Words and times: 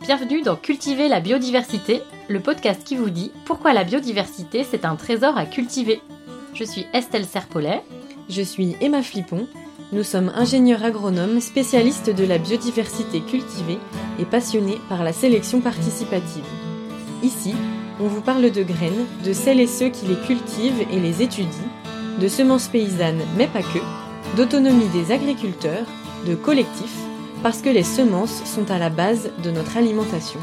Bienvenue 0.00 0.40
dans 0.40 0.56
Cultiver 0.56 1.08
la 1.08 1.20
biodiversité, 1.20 2.00
le 2.28 2.40
podcast 2.40 2.82
qui 2.84 2.96
vous 2.96 3.10
dit 3.10 3.30
pourquoi 3.44 3.74
la 3.74 3.84
biodiversité 3.84 4.64
c'est 4.64 4.86
un 4.86 4.96
trésor 4.96 5.36
à 5.36 5.44
cultiver. 5.44 6.00
Je 6.54 6.64
suis 6.64 6.86
Estelle 6.94 7.26
Serpollet. 7.26 7.82
Je 8.30 8.40
suis 8.40 8.76
Emma 8.80 9.02
Flippon. 9.02 9.46
Nous 9.92 10.02
sommes 10.02 10.32
ingénieurs 10.34 10.84
agronomes 10.84 11.40
spécialistes 11.40 12.08
de 12.08 12.24
la 12.24 12.38
biodiversité 12.38 13.20
cultivée 13.20 13.78
et 14.18 14.24
passionnés 14.24 14.80
par 14.88 15.04
la 15.04 15.12
sélection 15.12 15.60
participative. 15.60 16.44
Ici, 17.22 17.54
on 18.00 18.06
vous 18.06 18.22
parle 18.22 18.50
de 18.50 18.62
graines, 18.62 19.06
de 19.22 19.34
celles 19.34 19.60
et 19.60 19.66
ceux 19.66 19.90
qui 19.90 20.06
les 20.06 20.18
cultivent 20.26 20.86
et 20.90 20.98
les 20.98 21.20
étudient, 21.20 21.68
de 22.18 22.26
semences 22.26 22.68
paysannes 22.68 23.22
mais 23.36 23.48
pas 23.48 23.62
que, 23.62 24.36
d'autonomie 24.36 24.88
des 24.88 25.12
agriculteurs, 25.12 25.86
de 26.26 26.34
collectifs, 26.34 26.99
parce 27.42 27.62
que 27.62 27.70
les 27.70 27.82
semences 27.82 28.44
sont 28.44 28.70
à 28.70 28.78
la 28.78 28.90
base 28.90 29.30
de 29.42 29.50
notre 29.50 29.76
alimentation. 29.76 30.40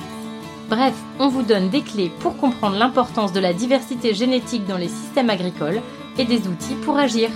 Bref, 0.70 0.94
on 1.20 1.30
vous 1.30 1.44
donne 1.44 1.70
des 1.70 1.82
clés 1.82 2.12
pour 2.20 2.38
comprendre 2.38 2.78
l'importance 2.78 3.32
de 3.32 3.40
la 3.40 3.54
diversité 3.54 4.14
génétique 4.14 4.66
dans 4.66 4.78
les 4.78 4.90
systèmes 4.90 5.30
agricoles 5.30 5.82
et 6.18 6.26
des 6.26 6.48
outils 6.48 6.76
pour 6.84 6.98
agir. 6.98 7.30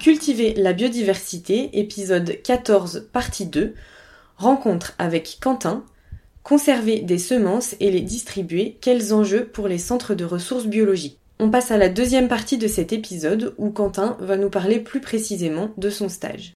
Cultiver 0.00 0.54
la 0.54 0.72
biodiversité, 0.72 1.78
épisode 1.78 2.40
14, 2.42 3.08
partie 3.12 3.46
2, 3.46 3.74
rencontre 4.36 4.94
avec 4.98 5.38
Quentin, 5.40 5.84
conserver 6.42 7.00
des 7.00 7.18
semences 7.18 7.74
et 7.80 7.90
les 7.90 8.02
distribuer, 8.02 8.78
quels 8.80 9.12
enjeux 9.12 9.46
pour 9.46 9.68
les 9.68 9.78
centres 9.78 10.14
de 10.14 10.24
ressources 10.24 10.66
biologiques? 10.66 11.18
On 11.38 11.50
passe 11.50 11.70
à 11.70 11.76
la 11.76 11.90
deuxième 11.90 12.28
partie 12.28 12.56
de 12.56 12.66
cet 12.66 12.94
épisode 12.94 13.54
où 13.58 13.70
Quentin 13.70 14.16
va 14.20 14.38
nous 14.38 14.48
parler 14.48 14.80
plus 14.80 15.02
précisément 15.02 15.70
de 15.76 15.90
son 15.90 16.08
stage. 16.08 16.54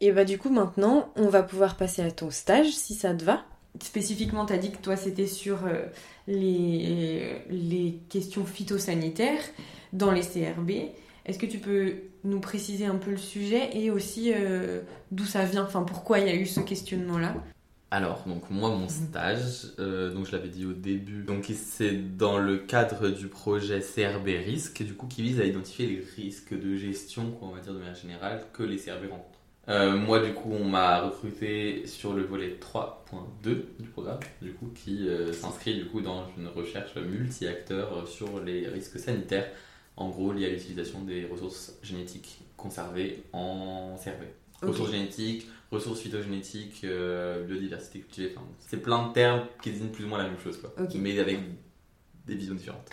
Et 0.00 0.12
bah 0.12 0.24
du 0.24 0.38
coup 0.38 0.50
maintenant, 0.50 1.12
on 1.16 1.28
va 1.28 1.42
pouvoir 1.42 1.76
passer 1.76 2.00
à 2.00 2.12
ton 2.12 2.30
stage 2.30 2.70
si 2.70 2.94
ça 2.94 3.12
te 3.12 3.24
va. 3.24 3.44
Spécifiquement, 3.82 4.46
t'as 4.46 4.56
dit 4.56 4.70
que 4.70 4.76
toi 4.76 4.94
c'était 4.94 5.26
sur 5.26 5.66
euh, 5.66 5.86
les, 6.28 7.98
questions 8.08 8.44
phytosanitaires 8.44 9.42
dans 9.92 10.12
les 10.12 10.22
CRB. 10.22 10.70
Est-ce 11.26 11.38
que 11.38 11.46
tu 11.46 11.58
peux 11.58 11.94
nous 12.22 12.38
préciser 12.38 12.86
un 12.86 12.96
peu 12.96 13.10
le 13.10 13.16
sujet 13.16 13.70
et 13.76 13.90
aussi 13.90 14.32
euh, 14.32 14.82
d'où 15.10 15.24
ça 15.24 15.44
vient, 15.44 15.64
enfin 15.64 15.82
pourquoi 15.82 16.20
il 16.20 16.28
y 16.28 16.30
a 16.30 16.36
eu 16.36 16.46
ce 16.46 16.60
questionnement-là? 16.60 17.34
Alors, 17.94 18.24
donc 18.26 18.50
moi, 18.50 18.70
mon 18.70 18.88
stage, 18.88 19.68
euh, 19.78 20.10
donc 20.10 20.26
je 20.26 20.32
l'avais 20.32 20.48
dit 20.48 20.66
au 20.66 20.72
début, 20.72 21.22
donc 21.22 21.44
c'est 21.54 21.92
dans 21.92 22.38
le 22.38 22.58
cadre 22.58 23.08
du 23.08 23.28
projet 23.28 23.78
CRB 23.78 24.26
Risque, 24.44 24.82
du 24.82 24.94
coup 24.94 25.06
qui 25.06 25.22
vise 25.22 25.40
à 25.40 25.44
identifier 25.44 25.86
les 25.86 26.04
risques 26.16 26.58
de 26.58 26.74
gestion, 26.74 27.30
quoi, 27.30 27.46
on 27.46 27.52
va 27.52 27.60
dire 27.60 27.72
de 27.72 27.78
manière 27.78 27.94
générale, 27.94 28.46
que 28.52 28.64
les 28.64 28.78
CRB 28.78 29.08
rencontrent. 29.08 29.38
Euh, 29.68 29.96
moi, 29.96 30.18
du 30.18 30.34
coup, 30.34 30.50
on 30.50 30.64
m'a 30.64 31.02
recruté 31.02 31.86
sur 31.86 32.14
le 32.14 32.24
volet 32.24 32.58
3.2 32.60 33.62
du 33.78 33.88
programme, 33.88 34.18
du 34.42 34.52
coup, 34.54 34.72
qui 34.74 35.08
euh, 35.08 35.32
s'inscrit 35.32 35.76
du 35.76 35.86
coup 35.86 36.00
dans 36.00 36.26
une 36.36 36.48
recherche 36.48 36.96
multi-acteurs 36.96 38.08
sur 38.08 38.40
les 38.40 38.66
risques 38.66 38.98
sanitaires, 38.98 39.46
en 39.96 40.08
gros 40.08 40.32
liés 40.32 40.46
à 40.46 40.50
l'utilisation 40.50 41.00
des 41.02 41.26
ressources 41.26 41.74
génétiques 41.84 42.40
conservées 42.56 43.22
en 43.32 43.94
CRB. 44.02 44.24
Ressources 44.68 44.90
génétiques, 44.90 45.46
ressources 45.74 46.00
phytogénétiques, 46.00 46.82
euh, 46.84 47.44
biodiversité 47.44 48.00
cultivée, 48.00 48.32
enfin, 48.34 48.46
c'est 48.58 48.82
plein 48.82 49.08
de 49.08 49.12
termes 49.12 49.46
qui 49.62 49.70
désignent 49.70 49.90
plus 49.90 50.04
ou 50.04 50.08
moins 50.08 50.18
la 50.18 50.24
même 50.24 50.38
chose, 50.38 50.58
quoi, 50.58 50.74
mais 50.94 51.18
avec 51.18 51.38
des 52.26 52.34
visions 52.34 52.54
différentes. 52.54 52.90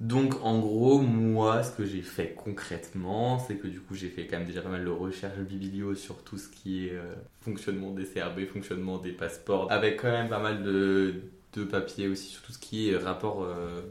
Donc 0.00 0.42
en 0.42 0.58
gros, 0.58 0.98
moi, 0.98 1.62
ce 1.62 1.72
que 1.72 1.84
j'ai 1.84 2.00
fait 2.00 2.32
concrètement, 2.32 3.38
c'est 3.38 3.56
que 3.56 3.68
du 3.68 3.80
coup, 3.80 3.94
j'ai 3.94 4.08
fait 4.08 4.26
quand 4.26 4.38
même 4.38 4.46
déjà 4.46 4.62
pas 4.62 4.70
mal 4.70 4.82
de 4.82 4.90
recherches 4.90 5.38
biblio 5.40 5.94
sur 5.94 6.24
tout 6.24 6.38
ce 6.38 6.48
qui 6.48 6.86
est 6.86 6.92
euh, 6.92 7.14
fonctionnement 7.42 7.90
des 7.90 8.04
CRB, 8.04 8.46
fonctionnement 8.46 8.96
des 8.96 9.12
passeports, 9.12 9.70
avec 9.70 10.00
quand 10.00 10.10
même 10.10 10.30
pas 10.30 10.38
mal 10.38 10.62
de, 10.62 11.16
de 11.52 11.64
papiers 11.64 12.08
aussi 12.08 12.28
sur 12.28 12.40
tout 12.42 12.52
ce 12.52 12.58
qui 12.58 12.88
est 12.88 12.96
rapport 12.96 13.42
euh, 13.42 13.82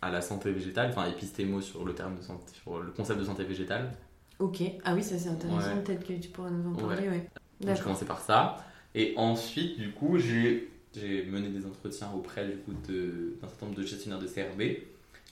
à 0.00 0.10
la 0.10 0.20
santé 0.20 0.52
végétale, 0.52 0.90
enfin 0.90 1.10
épistémo 1.10 1.60
sur 1.60 1.84
le 1.84 1.92
terme 1.92 2.16
de 2.16 2.22
santé, 2.22 2.52
sur 2.62 2.80
le 2.80 2.92
concept 2.92 3.18
de 3.18 3.24
santé 3.24 3.42
végétale. 3.42 3.90
Ok, 4.38 4.62
ah 4.84 4.94
oui, 4.94 5.02
ça 5.02 5.18
c'est 5.18 5.28
intéressant, 5.28 5.82
peut-être 5.84 6.06
que 6.06 6.12
tu 6.12 6.28
pourras 6.28 6.50
nous 6.50 6.70
en 6.70 6.74
parler, 6.74 7.08
ouais. 7.08 7.28
Donc 7.60 7.76
je 7.76 7.82
commençais 7.82 8.04
par 8.04 8.20
ça. 8.20 8.64
Et 8.94 9.14
ensuite, 9.16 9.78
du 9.78 9.90
coup, 9.90 10.18
j'ai 10.18 10.70
mené 11.26 11.48
des 11.48 11.66
entretiens 11.66 12.10
auprès 12.14 12.46
du 12.46 12.56
coup 12.58 12.72
d'un 12.72 13.48
certain 13.48 13.66
nombre 13.66 13.78
de 13.78 13.84
gestionnaires 13.84 14.18
de 14.18 14.26
CRB, 14.26 14.62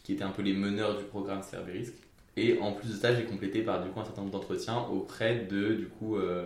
qui 0.03 0.13
étaient 0.13 0.25
un 0.25 0.31
peu 0.31 0.43
les 0.43 0.53
meneurs 0.53 0.99
du 0.99 1.05
programme 1.05 1.41
CRB 1.41 1.69
Risque. 1.69 1.95
Et 2.37 2.59
en 2.61 2.73
plus 2.73 2.91
de 2.91 2.95
ça, 2.95 3.15
j'ai 3.15 3.25
complété 3.25 3.63
par 3.63 3.83
du 3.83 3.91
coup 3.91 4.01
un 4.01 4.05
certain 4.05 4.23
nombre 4.23 4.33
d'entretiens 4.33 4.79
auprès 4.79 5.47
de 5.51 5.75
du 5.75 5.87
coup 5.87 6.17
euh, 6.17 6.45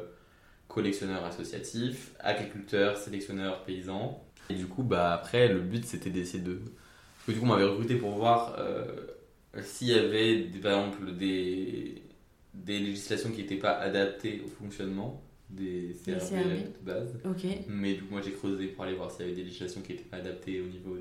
collectionneurs 0.69 1.25
associatifs, 1.25 2.13
agriculteurs, 2.21 2.97
sélectionneurs, 2.97 3.65
paysans. 3.65 4.23
Et 4.51 4.55
du 4.55 4.67
coup, 4.67 4.83
bah 4.83 5.13
après, 5.13 5.49
le 5.49 5.61
but 5.61 5.85
c'était 5.85 6.11
d'essayer 6.11 6.43
de. 6.43 6.55
Parce 6.55 7.27
que 7.27 7.33
du 7.33 7.39
coup, 7.41 7.47
on 7.47 7.49
m'avait 7.49 7.65
recruté 7.65 7.97
pour 7.97 8.13
voir 8.13 8.55
euh, 8.59 8.85
s'il 9.63 9.89
y 9.89 9.95
avait 9.95 10.49
par 10.63 10.79
exemple 10.79 11.13
des 11.17 12.00
des 12.65 12.79
législations 12.79 13.31
qui 13.31 13.43
n'étaient 13.43 13.57
pas 13.57 13.73
adaptées 13.73 14.43
au 14.45 14.49
fonctionnement 14.49 15.23
des 15.51 15.97
CRB, 16.05 16.13
de 16.13 16.85
base. 16.85 17.19
Mais 17.69 17.95
du 17.95 18.03
coup, 18.03 18.13
moi 18.13 18.23
j'ai 18.25 18.33
creusé 18.33 18.69
pour 18.69 18.85
aller 18.85 18.95
voir 18.95 19.11
s'il 19.11 19.23
y 19.23 19.25
avait 19.25 19.37
des 19.37 19.45
législations 19.45 19.81
qui 19.81 19.93
n'étaient 19.93 20.05
pas 20.05 20.19
adaptées 20.19 20.61
au 20.61 20.67
niveau 20.67 20.97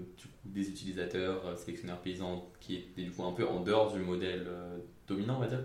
des 0.45 0.69
utilisateurs, 0.69 1.45
euh, 1.45 1.55
sélectionneurs 1.55 1.99
paysans, 1.99 2.49
qui 2.59 2.75
étaient 2.75 3.03
du 3.03 3.11
coup 3.11 3.23
un 3.23 3.31
peu 3.31 3.45
en 3.45 3.61
dehors 3.61 3.93
du 3.93 3.99
modèle 3.99 4.45
euh, 4.47 4.77
dominant, 5.07 5.37
on 5.37 5.41
va 5.41 5.47
dire. 5.47 5.63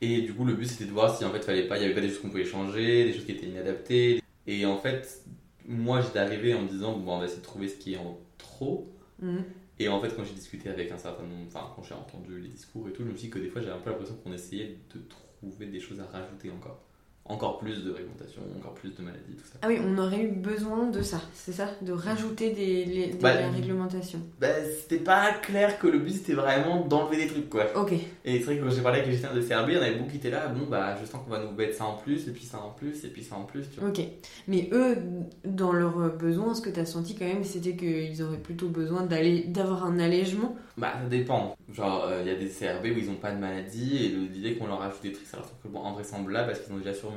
Et 0.00 0.22
du 0.22 0.34
coup, 0.34 0.44
le 0.44 0.54
but 0.54 0.66
c'était 0.66 0.86
de 0.86 0.90
voir 0.90 1.16
si 1.16 1.24
en 1.24 1.30
fait 1.30 1.40
fallait 1.40 1.68
pas, 1.68 1.78
il 1.78 1.82
y 1.82 1.84
avait 1.84 1.94
pas 1.94 2.00
des 2.00 2.08
choses 2.08 2.20
qu'on 2.20 2.30
pouvait 2.30 2.44
changer, 2.44 3.04
des 3.04 3.12
choses 3.12 3.24
qui 3.24 3.32
étaient 3.32 3.46
inadaptées. 3.46 4.20
Et 4.46 4.66
en 4.66 4.76
fait, 4.78 5.24
moi 5.66 6.00
j'étais 6.00 6.18
arrivé 6.18 6.52
en 6.54 6.62
me 6.62 6.68
disant, 6.68 6.96
bon, 6.98 7.14
on 7.14 7.18
va 7.18 7.26
essayer 7.26 7.40
de 7.40 7.44
trouver 7.44 7.68
ce 7.68 7.76
qui 7.76 7.94
est 7.94 7.98
en 7.98 8.18
trop. 8.38 8.92
Mhm. 9.22 9.44
Et 9.78 9.88
en 9.88 10.00
fait, 10.00 10.14
quand 10.16 10.24
j'ai 10.24 10.34
discuté 10.34 10.70
avec 10.70 10.90
un 10.90 10.98
certain 10.98 11.24
nombre, 11.24 11.46
enfin, 11.46 11.70
quand 11.74 11.82
j'ai 11.82 11.94
entendu 11.94 12.38
les 12.38 12.48
discours 12.48 12.88
et 12.88 12.92
tout, 12.92 13.02
je 13.04 13.10
me 13.10 13.16
suis 13.16 13.26
dit 13.28 13.30
que 13.30 13.38
des 13.38 13.48
fois, 13.48 13.60
j'avais 13.60 13.74
un 13.74 13.80
peu 13.80 13.90
l'impression 13.90 14.16
qu'on 14.16 14.32
essayait 14.32 14.78
de 14.94 15.00
trouver 15.00 15.66
des 15.66 15.80
choses 15.80 16.00
à 16.00 16.06
rajouter 16.06 16.50
encore 16.50 16.85
encore 17.28 17.58
plus 17.58 17.84
de 17.84 17.90
réglementation, 17.90 18.42
encore 18.58 18.74
plus 18.74 18.94
de 18.94 19.02
maladies, 19.02 19.34
tout 19.36 19.44
ça. 19.44 19.58
Ah 19.62 19.68
oui, 19.68 19.78
on 19.84 19.98
aurait 19.98 20.22
eu 20.22 20.28
besoin 20.28 20.86
de 20.86 21.02
ça, 21.02 21.20
c'est 21.34 21.52
ça 21.52 21.68
De 21.82 21.92
rajouter 21.92 22.50
des, 22.50 22.84
des 22.84 23.18
bah, 23.20 23.32
réglementations. 23.54 24.20
Bah, 24.40 24.48
c'était 24.80 25.02
pas 25.02 25.32
clair 25.32 25.78
que 25.78 25.86
le 25.86 25.98
but 25.98 26.12
c'était 26.12 26.34
vraiment 26.34 26.84
d'enlever 26.86 27.16
des 27.16 27.26
trucs, 27.26 27.48
quoi. 27.48 27.64
Ok. 27.74 27.92
Et 27.92 28.38
c'est 28.38 28.44
vrai 28.44 28.58
que 28.58 28.64
quand 28.64 28.70
j'ai 28.70 28.82
parlé 28.82 28.98
avec 28.98 29.10
les 29.10 29.18
gestionnaires 29.18 29.42
de 29.42 29.46
CRB, 29.46 29.78
on 29.78 29.82
avait 29.82 29.96
beaucoup 29.96 30.10
qui 30.10 30.16
étaient 30.16 30.30
là, 30.30 30.48
bon 30.48 30.66
bah 30.66 30.96
je 31.00 31.06
sens 31.06 31.20
qu'on 31.24 31.30
va 31.30 31.42
nous 31.42 31.52
mettre 31.52 31.76
ça 31.76 31.84
en 31.84 31.96
plus, 31.96 32.28
et 32.28 32.32
puis 32.32 32.44
ça 32.44 32.58
en 32.58 32.70
plus, 32.70 33.04
et 33.04 33.08
puis 33.08 33.22
ça 33.22 33.36
en 33.36 33.44
plus, 33.44 33.68
tu 33.70 33.80
vois. 33.80 33.88
Ok. 33.88 34.00
Mais 34.48 34.68
eux, 34.72 34.96
dans 35.44 35.72
leurs 35.72 36.16
besoins, 36.16 36.54
ce 36.54 36.60
que 36.60 36.70
tu 36.70 36.80
as 36.80 36.86
senti 36.86 37.14
quand 37.14 37.26
même, 37.26 37.44
c'était 37.44 37.76
qu'ils 37.76 38.22
auraient 38.22 38.36
plutôt 38.38 38.68
besoin 38.68 39.02
d'aller 39.02 39.44
d'avoir 39.44 39.84
un 39.84 39.98
allègement 39.98 40.56
Bah 40.76 40.92
ça 41.00 41.08
dépend. 41.08 41.56
Genre, 41.72 42.04
euh, 42.04 42.20
il 42.22 42.28
y 42.28 42.30
a 42.30 42.36
des 42.36 42.48
CRB 42.48 42.86
où 42.94 42.98
ils 42.98 43.10
ont 43.10 43.14
pas 43.14 43.32
de 43.32 43.38
maladie, 43.38 44.04
et 44.04 44.08
l'idée 44.08 44.56
qu'on 44.56 44.66
leur 44.66 44.78
rajoute 44.78 45.02
des 45.02 45.14
ça 45.14 45.38
leur 45.38 45.46
semble 45.46 45.72
bon, 45.72 45.84
invraisemblable 45.84 46.48
parce 46.48 46.60
qu'ils 46.60 46.74
ont 46.74 46.78
déjà 46.78 46.94
sur 46.94 47.12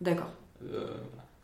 D'accord. 0.00 0.30
Euh, 0.72 0.86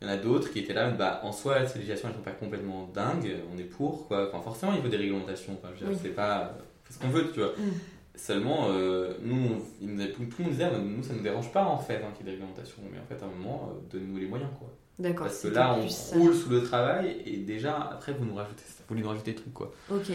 il 0.00 0.06
y 0.06 0.10
en 0.10 0.12
a 0.12 0.16
d'autres 0.19 0.53
qui 0.53 0.59
étaient 0.59 0.75
là, 0.75 0.91
bah, 0.91 1.21
en 1.22 1.32
soi, 1.32 1.66
ces 1.66 1.78
législations, 1.78 2.09
elles 2.09 2.16
sont 2.16 2.21
pas 2.21 2.32
complètement 2.32 2.91
dingues, 2.93 3.34
on 3.53 3.59
est 3.59 3.65
pour, 3.65 4.06
quoi. 4.06 4.28
Enfin, 4.28 4.43
forcément, 4.43 4.72
il 4.75 4.82
faut 4.82 4.88
des 4.88 4.99
réglementations, 4.99 5.59
enfin, 5.59 5.72
je 5.75 5.87
c'est 5.94 6.10
pas 6.10 6.54
ce 6.91 6.99
qu'on 6.99 7.09
veut, 7.09 7.31
tu 7.32 7.41
vois. 7.41 7.53
Mm. 7.53 7.72
Seulement, 8.15 8.69
euh, 8.71 9.15
nous, 9.22 9.62
il 9.81 9.94
nous 9.94 10.06
tout 10.06 10.22
le 10.38 10.44
monde 10.44 10.53
disait, 10.53 10.65
ah, 10.65 10.78
nous, 10.78 11.03
ça 11.03 11.15
nous 11.15 11.22
dérange 11.22 11.50
pas, 11.50 11.65
en 11.65 11.78
fait, 11.78 11.97
hein, 11.97 12.12
qu'il 12.16 12.27
y 12.27 12.28
ait 12.28 12.33
des 12.33 12.38
réglementations, 12.38 12.83
mais 12.93 12.98
en 12.98 13.04
fait, 13.04 13.22
à 13.22 13.27
un 13.27 13.31
moment, 13.31 13.71
euh, 13.71 13.81
donnez-nous 13.91 14.19
les 14.19 14.27
moyens, 14.27 14.50
quoi. 14.59 14.69
D'accord. 14.98 15.27
Parce 15.27 15.43
que 15.43 15.48
là, 15.48 15.75
on 15.75 16.19
roule 16.19 16.34
sous 16.34 16.50
le 16.50 16.62
travail, 16.62 17.22
et 17.25 17.38
déjà, 17.38 17.77
après, 17.93 18.12
vous 18.12 18.27
nous 18.27 18.34
rajoutez, 18.34 18.65
vous 18.88 18.94
nous 18.94 19.09
rajoutez 19.09 19.33
des 19.33 19.37
trucs, 19.37 19.54
quoi. 19.54 19.72
Ok. 19.91 20.12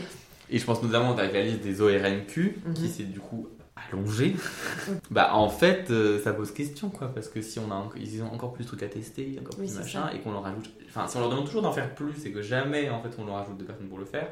Et 0.52 0.60
je 0.60 0.66
pense 0.66 0.84
notamment 0.84 1.18
avec 1.18 1.34
la 1.34 1.44
liste 1.44 1.62
des 1.62 1.82
ORNQ, 1.82 2.62
qui 2.76 2.82
mhm. 2.82 2.90
c'est 2.90 3.12
du 3.12 3.20
coup 3.20 3.48
allongé, 3.90 4.36
bah 5.12 5.34
en 5.34 5.50
fait 5.50 5.90
euh, 5.92 6.22
ça 6.22 6.34
pose 6.34 6.52
question 6.52 6.90
quoi 6.90 7.08
parce 7.08 7.30
que 7.30 7.42
si 7.42 7.58
on 7.60 7.72
a 7.72 7.90
ils 7.96 8.22
ont 8.22 8.32
encore 8.32 8.54
plus 8.54 8.64
de 8.64 8.68
trucs 8.68 8.84
à 8.84 8.88
tester, 8.88 9.38
encore 9.40 9.56
plus 9.56 9.74
machin 9.76 10.10
et 10.14 10.20
qu'on 10.20 10.32
leur 10.32 10.44
rajoute 10.44 10.70
enfin 10.88 11.08
si 11.08 11.18
on 11.18 11.22
leur 11.22 11.30
demande 11.30 11.46
toujours 11.46 11.62
d'en 11.62 11.72
faire 11.72 11.96
plus 11.96 12.26
et 12.26 12.32
que 12.32 12.42
jamais 12.42 12.90
en 12.90 13.02
fait 13.02 13.10
on 13.18 13.26
leur 13.26 13.38
ajoute 13.38 13.58
de 13.58 13.64
personnes 13.64 13.88
pour 13.88 13.98
le 13.98 14.06
faire 14.06 14.28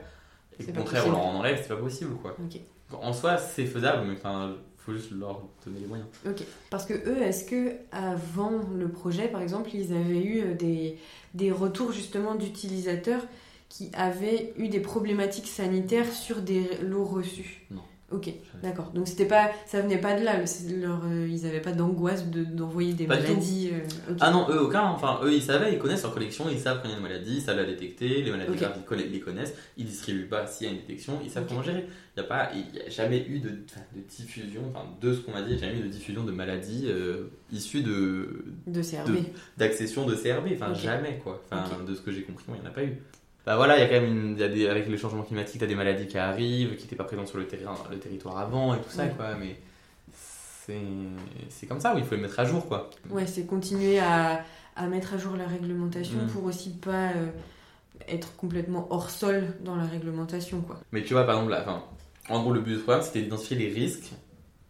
et 0.60 0.70
au 0.70 0.74
contraire 0.74 1.04
on 1.08 1.12
leur 1.12 1.26
en 1.26 1.36
enlève, 1.36 1.58
c'est 1.62 1.70
pas 1.70 1.78
possible 1.78 2.16
quoi. 2.22 2.36
En 2.92 3.14
soi 3.14 3.38
c'est 3.38 3.66
faisable 3.66 4.06
mais 4.08 4.14
enfin 4.14 4.56
faut 4.78 4.94
juste 4.94 5.12
leur 5.12 5.42
donner 5.66 5.80
les 5.82 5.88
moyens. 5.88 6.08
OK. 6.26 6.44
Parce 6.70 6.86
que 6.86 6.94
eux 6.94 7.22
est-ce 7.22 7.46
que 7.46 7.74
avant 7.92 8.62
le 8.78 8.88
projet 8.90 9.28
par 9.28 9.42
exemple, 9.42 9.70
ils 9.74 9.94
avaient 9.94 10.24
eu 10.24 10.42
euh, 10.42 10.54
des 10.56 10.98
des 11.34 11.52
retours 11.52 11.92
justement 11.92 12.36
d'utilisateurs 12.36 13.22
qui 13.70 13.90
avaient 13.94 14.54
eu 14.58 14.68
des 14.68 14.80
problématiques 14.80 15.48
sanitaires 15.48 16.12
sur 16.12 16.42
des 16.42 16.64
lots 16.84 17.06
reçus 17.06 17.66
Non. 17.72 17.82
Ok, 18.12 18.28
d'accord. 18.64 18.90
Donc 18.96 19.08
c'était 19.08 19.28
pas, 19.28 19.52
ça 19.68 19.82
venait 19.82 20.00
pas 20.00 20.20
de 20.20 20.26
là. 20.26 20.38
Leur, 20.82 21.04
euh, 21.06 21.28
ils 21.30 21.46
avaient 21.46 21.62
pas 21.62 21.74
d'angoisse 21.74 22.26
de- 22.26 22.44
d'envoyer 22.44 22.94
des 22.94 23.06
Pas 23.06 23.18
maladies. 23.18 23.70
euh. 23.72 24.16
Ah 24.20 24.32
non, 24.32 24.48
eux 24.50 24.60
aucun. 24.64 24.82
Enfin, 24.86 25.20
eux 25.24 25.32
ils 25.32 25.44
savaient, 25.44 25.74
ils 25.74 25.78
connaissent 25.78 26.02
leur 26.02 26.16
collection, 26.16 26.46
ils 26.50 26.58
savent 26.60 26.80
quand 26.82 26.88
il 26.88 26.92
y 26.92 26.94
a 26.96 26.98
une 26.98 27.04
maladie, 27.04 27.36
ils 27.36 27.42
savent 27.44 27.58
la 27.58 27.66
détecter, 27.66 28.24
les 28.24 28.32
maladies 28.32 28.52
Ok. 28.54 28.58
graves 28.58 28.78
ils 29.06 29.12
les 29.12 29.20
connaissent, 29.20 29.54
ils 29.78 29.86
distribuent 29.86 30.26
pas 30.28 30.48
s'il 30.48 30.66
y 30.66 30.70
a 30.72 30.74
une 30.74 30.80
détection, 30.80 31.20
ils 31.24 31.30
savent 31.30 31.46
comment 31.48 31.62
gérer. 31.62 31.86
Il 32.18 32.20
n'y 32.20 32.26
a 32.26 32.28
pas, 32.28 32.50
il 32.56 32.76
y 32.76 32.82
a 32.82 32.90
jamais 32.90 33.24
eu 33.30 33.38
de, 33.42 33.50
de 33.50 34.02
diffusion, 34.10 34.62
enfin 34.74 34.88
de 35.00 35.14
ce 35.14 35.20
qu'on 35.20 35.32
m'a 35.34 35.44
dit, 35.44 35.52
il 35.52 35.58
n'y 35.58 35.64
a 35.64 35.68
jamais 35.68 35.80
eu 35.80 35.84
de 35.84 35.90
diffusion 35.90 36.24
de 36.24 36.32
maladies 36.32 36.86
euh, 36.88 37.26
issues 37.52 37.84
de 37.84 38.44
De 38.66 38.82
CRB. 38.82 39.08
de- 39.12 39.24
d'accession 39.58 40.08
de 40.08 40.16
CRB, 40.16 40.48
enfin 40.56 40.74
jamais 40.74 41.20
quoi. 41.24 41.44
Enfin 41.52 41.84
de 41.88 41.94
ce 41.94 42.02
que 42.02 42.12
j'ai 42.12 42.24
compris, 42.24 42.44
il 42.48 42.56
n'y 42.56 42.62
en 42.62 42.66
a 42.66 42.74
pas 42.74 42.84
eu. 42.84 42.98
Bah 43.46 43.56
voilà, 43.56 43.78
il 43.78 43.82
y 43.82 43.84
a 43.84 43.88
quand 43.88 44.02
même 44.02 44.06
une, 44.32 44.38
y 44.38 44.44
a 44.44 44.48
des, 44.50 44.68
avec 44.68 44.88
le 44.88 44.98
changement 44.98 45.24
climatique, 45.24 45.58
tu 45.60 45.64
as 45.64 45.68
des 45.68 45.76
maladies 45.76 46.08
qui 46.08 46.18
arrivent, 46.18 46.76
qui 46.76 46.84
n'étaient 46.84 46.96
pas 46.96 47.04
présentes 47.06 47.28
sur 47.30 47.38
le, 47.40 47.48
terrain, 47.48 47.74
le 47.90 47.98
territoire 47.98 48.38
avant 48.38 48.76
et 48.76 48.78
tout 48.78 48.90
ça 48.90 49.08
quoi, 49.08 49.36
mais 49.40 49.60
c'est 50.14 50.78
c'est 51.50 51.66
comme 51.66 51.80
ça, 51.80 51.96
où 51.96 51.98
il 51.98 52.04
faut 52.04 52.16
les 52.16 52.22
mettre 52.22 52.40
à 52.40 52.46
jour 52.46 52.68
quoi. 52.68 52.90
Ouais, 53.10 53.26
c'est 53.26 53.46
continuer 53.46 54.00
à, 54.00 54.44
à 54.76 54.88
mettre 54.88 55.14
à 55.16 55.18
jour 55.18 55.36
la 55.36 55.48
réglementation 55.48 56.18
Mm. 56.24 56.28
pour 56.28 56.44
aussi 56.46 56.70
pas 56.72 57.10
euh, 57.16 57.28
être 58.08 58.36
complètement 58.36 58.88
hors 58.92 59.10
sol 59.10 59.44
dans 59.62 59.76
la 59.76 59.86
réglementation, 59.86 60.62
quoi. 60.62 60.80
Mais 60.92 61.04
tu 61.04 61.14
vois, 61.14 61.24
par 61.26 61.36
exemple, 61.36 61.52
là, 61.52 61.66
en 62.30 62.42
gros, 62.44 62.54
le 62.54 62.62
but 62.62 62.74
du 62.74 62.80
programme, 62.80 63.04
c'était 63.04 63.22
d'identifier 63.22 63.58
les 63.58 63.70
risques 63.74 64.12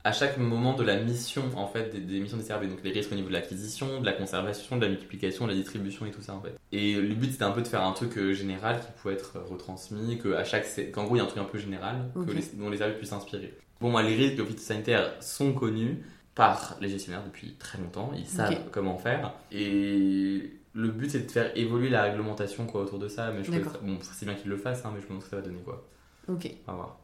à 0.09 0.11
chaque 0.11 0.37
moment 0.37 0.73
de 0.73 0.83
la 0.83 0.97
mission, 0.97 1.43
en 1.55 1.67
fait, 1.67 1.91
des, 1.91 1.99
des 1.99 2.19
missions 2.19 2.37
des. 2.37 2.43
Donc, 2.67 2.83
les 2.83 2.91
risques 2.91 3.11
au 3.11 3.15
niveau 3.15 3.27
de 3.29 3.33
l'acquisition, 3.33 3.99
de 4.01 4.05
la 4.05 4.13
conservation, 4.13 4.77
de 4.77 4.81
la 4.83 4.89
multiplication, 4.89 5.45
de 5.45 5.51
la 5.51 5.57
distribution 5.57 6.05
et 6.05 6.11
tout 6.11 6.21
ça, 6.21 6.33
en 6.33 6.41
fait. 6.41 6.55
Et 6.71 6.95
le 6.95 7.13
but, 7.15 7.31
c'était 7.31 7.43
un 7.43 7.51
peu 7.51 7.61
de 7.61 7.67
faire 7.67 7.83
un 7.83 7.91
truc 7.93 8.17
euh, 8.17 8.33
général 8.33 8.79
qui 8.79 8.87
pouvait 9.01 9.13
être 9.13 9.37
euh, 9.37 9.43
retransmis, 9.49 10.17
que 10.17 10.33
à 10.33 10.43
chaque, 10.43 10.65
qu'en 10.91 11.03
gros, 11.05 11.15
il 11.15 11.19
y 11.19 11.21
a 11.21 11.23
un 11.25 11.27
truc 11.27 11.39
un 11.41 11.45
peu 11.45 11.57
général 11.59 12.09
Ok. 12.15 12.25
que 12.27 12.31
les, 12.31 12.43
dont 12.55 12.69
les 12.69 12.77
services 12.77 12.97
puissent 12.97 13.09
s'inspirer. 13.11 13.53
Bon, 13.81 13.89
moi, 13.91 14.03
les 14.03 14.15
risques 14.15 14.43
phytosanitaires 14.45 15.13
sont 15.21 15.53
connus 15.53 16.03
par 16.35 16.75
les 16.81 16.89
gestionnaires 16.89 17.23
depuis 17.23 17.53
très 17.59 17.77
longtemps. 17.77 18.11
Ils 18.17 18.25
savent 18.25 18.57
comment 18.71 18.97
faire. 18.97 19.33
Et 19.51 20.51
le 20.73 20.87
but, 20.89 21.09
c'est 21.11 21.25
de 21.25 21.31
faire 21.31 21.51
évoluer 21.57 21.89
la 21.89 22.03
réglementation, 22.03 22.65
quoi, 22.65 22.81
autour 22.81 22.99
de 22.99 23.07
ça. 23.07 23.31
Mais 23.31 23.43
je 23.43 23.51
ça- 23.51 23.57
bon, 23.83 23.97
c'est 24.01 24.25
bien 24.25 24.35
qu'ils 24.35 24.49
le 24.49 24.57
fassent, 24.57 24.85
hein, 24.85 24.91
mais 24.93 24.99
je 25.01 25.05
me 25.05 25.09
demande 25.09 25.21
ce 25.23 25.25
que 25.25 25.31
ça 25.31 25.35
va 25.37 25.41
donner, 25.47 25.61
quoi. 25.63 25.85
Ok. 26.27 26.49
On 26.67 26.71
va 26.71 26.77
voir. 26.77 26.99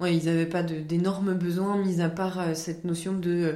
Ouais, 0.00 0.16
ils 0.16 0.28
avaient 0.28 0.46
pas 0.46 0.62
de- 0.62 0.80
d'énormes 0.80 1.34
besoins, 1.34 1.76
mis 1.76 2.00
à 2.00 2.08
part 2.08 2.40
euh, 2.40 2.54
cette 2.54 2.84
notion 2.84 3.12
de 3.12 3.30
euh, 3.30 3.52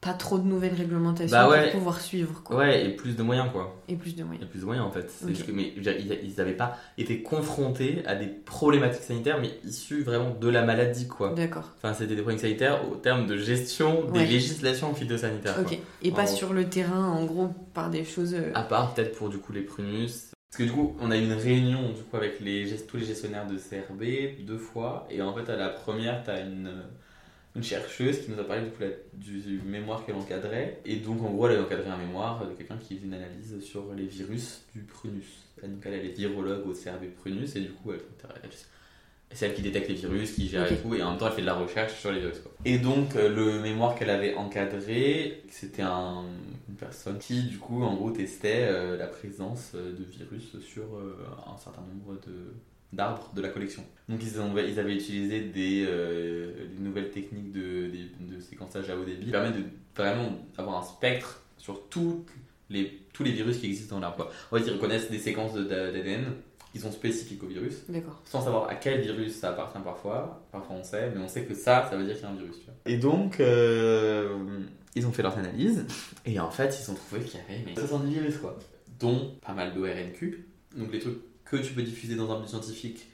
pas 0.00 0.12
trop 0.12 0.38
de 0.38 0.44
nouvelles 0.46 0.74
réglementations 0.74 1.36
Bah 1.36 1.48
ouais. 1.48 1.64
pour 1.70 1.78
pouvoir 1.80 2.00
suivre, 2.00 2.42
quoi. 2.44 2.58
Ouais, 2.58 2.86
et 2.86 2.90
plus 2.90 3.16
de 3.16 3.22
moyens, 3.22 3.48
quoi. 3.50 3.82
Et 3.88 3.96
plus 3.96 4.14
de 4.14 4.22
moyens. 4.22 4.46
a 4.46 4.48
plus 4.50 4.60
de 4.60 4.64
moyens, 4.64 4.86
en 4.86 4.90
fait. 4.90 5.10
Juste 5.26 5.46
que- 5.46 5.52
mais 5.52 5.72
ils 5.76 6.34
n'avaient 6.36 6.52
pas 6.56 6.76
été 6.96 7.22
confrontés 7.22 8.02
à 8.06 8.14
des 8.14 8.26
problématiques 8.26 9.02
sanitaires, 9.02 9.38
mais 9.40 9.50
issues 9.64 10.02
vraiment 10.02 10.30
de 10.38 10.48
la 10.48 10.62
maladie, 10.62 11.08
quoi. 11.08 11.32
D'accord. 11.34 11.72
Enfin, 11.78 11.92
c'était 11.92 12.14
des 12.14 12.22
problématiques 12.22 12.46
sanitaires 12.48 12.80
au 12.90 12.94
terme 12.96 13.26
de 13.26 13.36
gestion 13.36 14.04
des 14.12 14.20
Ouais. 14.20 14.26
législations 14.26 14.94
phytosanitaires. 14.94 15.56
Ok. 15.58 15.66
quoi. 15.68 15.76
Et 16.02 16.10
pas 16.12 16.26
sur 16.26 16.52
le 16.52 16.66
terrain, 16.66 17.08
en 17.08 17.24
gros, 17.24 17.48
par 17.74 17.90
des 17.90 18.04
choses. 18.04 18.34
euh, 18.34 18.52
À 18.54 18.62
part 18.62 18.94
peut-être 18.94 19.16
pour 19.18 19.28
du 19.28 19.38
coup 19.38 19.52
les 19.52 19.62
prunus. 19.62 20.30
Parce 20.56 20.70
que 20.70 20.74
du 20.74 20.80
coup, 20.80 20.96
on 21.00 21.10
a 21.10 21.18
eu 21.18 21.22
une 21.22 21.34
réunion 21.34 21.94
avec 22.14 22.38
tous 22.38 22.96
les 22.96 23.04
gestionnaires 23.04 23.46
de 23.46 23.58
CRB 23.58 24.42
deux 24.46 24.56
fois. 24.56 25.06
Et 25.10 25.20
en 25.20 25.34
fait, 25.34 25.52
à 25.52 25.56
la 25.56 25.68
première, 25.68 26.24
tu 26.24 26.30
as 26.30 26.40
une, 26.40 26.82
chercheuse 27.60 28.20
qui 28.20 28.30
nous 28.30 28.40
a 28.40 28.44
parlé 28.44 28.62
du, 29.12 29.60
mémoire 29.66 30.06
qu'elle 30.06 30.14
encadrait. 30.14 30.80
Et 30.86 30.96
donc, 30.96 31.20
en 31.22 31.30
gros, 31.34 31.48
elle 31.48 31.58
a 31.58 31.62
encadré 31.62 31.90
un 31.90 31.98
mémoire 31.98 32.48
de 32.48 32.54
quelqu'un 32.54 32.78
qui 32.78 32.96
faisait 32.96 33.06
une 33.06 33.12
analyse 33.12 33.60
sur 33.62 33.92
les 33.92 34.06
virus 34.06 34.62
du 34.74 34.80
prunus. 34.80 35.44
Donc, 35.62 35.82
elle, 35.84 35.92
elle 35.92 36.06
est 36.06 36.16
virologue 36.16 36.66
au 36.66 36.72
CRB 36.72 37.10
prunus. 37.20 37.54
Et 37.56 37.60
du 37.60 37.72
coup, 37.72 37.92
elle, 37.92 38.00
elle- 38.42 38.48
c'est 38.50 38.64
elle 39.40 39.54
qui 39.54 39.62
détecte 39.62 39.88
les 39.88 39.94
virus, 39.94 40.32
qui 40.32 40.48
gère 40.48 40.70
et 40.72 40.76
tout. 40.76 40.94
Et 40.94 41.02
en 41.02 41.10
même 41.10 41.18
temps, 41.18 41.26
elle 41.26 41.32
fait 41.34 41.40
de 41.42 41.46
la 41.46 41.54
recherche 41.54 41.94
sur 42.00 42.10
les 42.12 42.20
virus. 42.20 42.38
quoi. 42.40 42.52
Et 42.64 42.78
donc, 42.78 43.16
euh, 43.16 43.28
le 43.28 43.60
mémoire 43.60 43.94
qu'elle 43.94 44.10
avait 44.10 44.34
encadré, 44.34 45.42
c'était 45.50 45.82
un, 45.82 46.24
une 46.68 46.74
personne 46.76 47.18
qui, 47.18 47.42
du 47.42 47.58
coup, 47.58 47.82
en 47.82 47.94
gros, 47.94 48.10
testait 48.10 48.66
euh, 48.68 48.96
la 48.96 49.06
présence 49.06 49.72
euh, 49.74 49.92
de 49.92 50.04
virus 50.04 50.58
sur 50.60 50.84
euh, 50.96 51.18
un 51.52 51.56
certain 51.58 51.82
nombre 51.82 52.14
de 52.26 52.32
d'arbres 52.92 53.30
de 53.34 53.42
la 53.42 53.48
collection. 53.48 53.82
Donc 54.08 54.20
ils, 54.22 54.40
ont- 54.40 54.56
ils 54.56 54.78
avaient 54.78 54.94
utilisé 54.94 55.40
des, 55.40 55.84
euh, 55.86 56.68
des 56.72 56.82
nouvelles 56.82 57.10
techniques 57.10 57.50
de, 57.52 57.90
séquençage 58.40 58.88
à 58.88 58.96
haut 58.96 59.04
débit 59.04 59.26
qui 59.26 59.32
permettent 59.32 59.56
de 59.56 59.64
vraiment 59.96 60.30
avoir 60.56 60.78
un 60.78 60.82
spectre 60.84 61.42
sur 61.58 61.88
toutes 61.88 62.28
les, 62.70 63.00
tous 63.12 63.24
les 63.24 63.32
virus 63.32 63.58
qui 63.58 63.66
existent 63.66 63.96
dans 63.96 64.00
l'arbre. 64.00 64.30
En 64.52 64.56
fait, 64.56 64.62
ils 64.66 64.72
reconnaissent 64.72 65.10
des 65.10 65.18
séquences 65.18 65.52
de- 65.54 65.64
d'ADN 65.64 66.26
qui 66.76 66.82
sont 66.82 66.92
spécifiques 66.92 67.42
au 67.42 67.46
virus 67.46 67.84
D'accord. 67.88 68.20
sans 68.26 68.42
savoir 68.42 68.68
à 68.68 68.74
quel 68.74 69.00
virus 69.00 69.36
ça 69.36 69.50
appartient 69.50 69.78
parfois. 69.82 70.46
Parfois 70.52 70.76
on 70.76 70.82
sait, 70.82 71.10
mais 71.14 71.22
on 71.22 71.28
sait 71.28 71.44
que 71.44 71.54
ça, 71.54 71.86
ça 71.88 71.96
veut 71.96 72.04
dire 72.04 72.14
qu'il 72.14 72.24
y 72.24 72.26
a 72.26 72.30
un 72.30 72.36
virus. 72.36 72.58
Tu 72.58 72.66
vois. 72.66 72.74
Et 72.84 72.98
donc, 72.98 73.40
euh, 73.40 74.36
ils 74.94 75.06
ont 75.06 75.12
fait 75.12 75.22
leur 75.22 75.38
analyse, 75.38 75.86
et 76.26 76.38
en 76.38 76.50
fait, 76.50 76.78
ils 76.78 76.90
ont 76.90 76.94
trouvé 76.94 77.22
qu'il 77.22 77.40
y 77.40 77.42
avait 77.42 77.64
mais 77.64 77.74
70 77.74 78.12
virus, 78.12 78.36
quoi. 78.38 78.58
Dont 79.00 79.32
pas 79.44 79.54
mal 79.54 79.72
d'ORNQ, 79.72 80.46
donc 80.76 80.92
les 80.92 80.98
trucs 80.98 81.18
que 81.46 81.56
tu 81.56 81.72
peux 81.72 81.82
diffuser 81.82 82.14
dans 82.14 82.30
un 82.30 82.40
but 82.40 82.48
scientifique, 82.48 83.08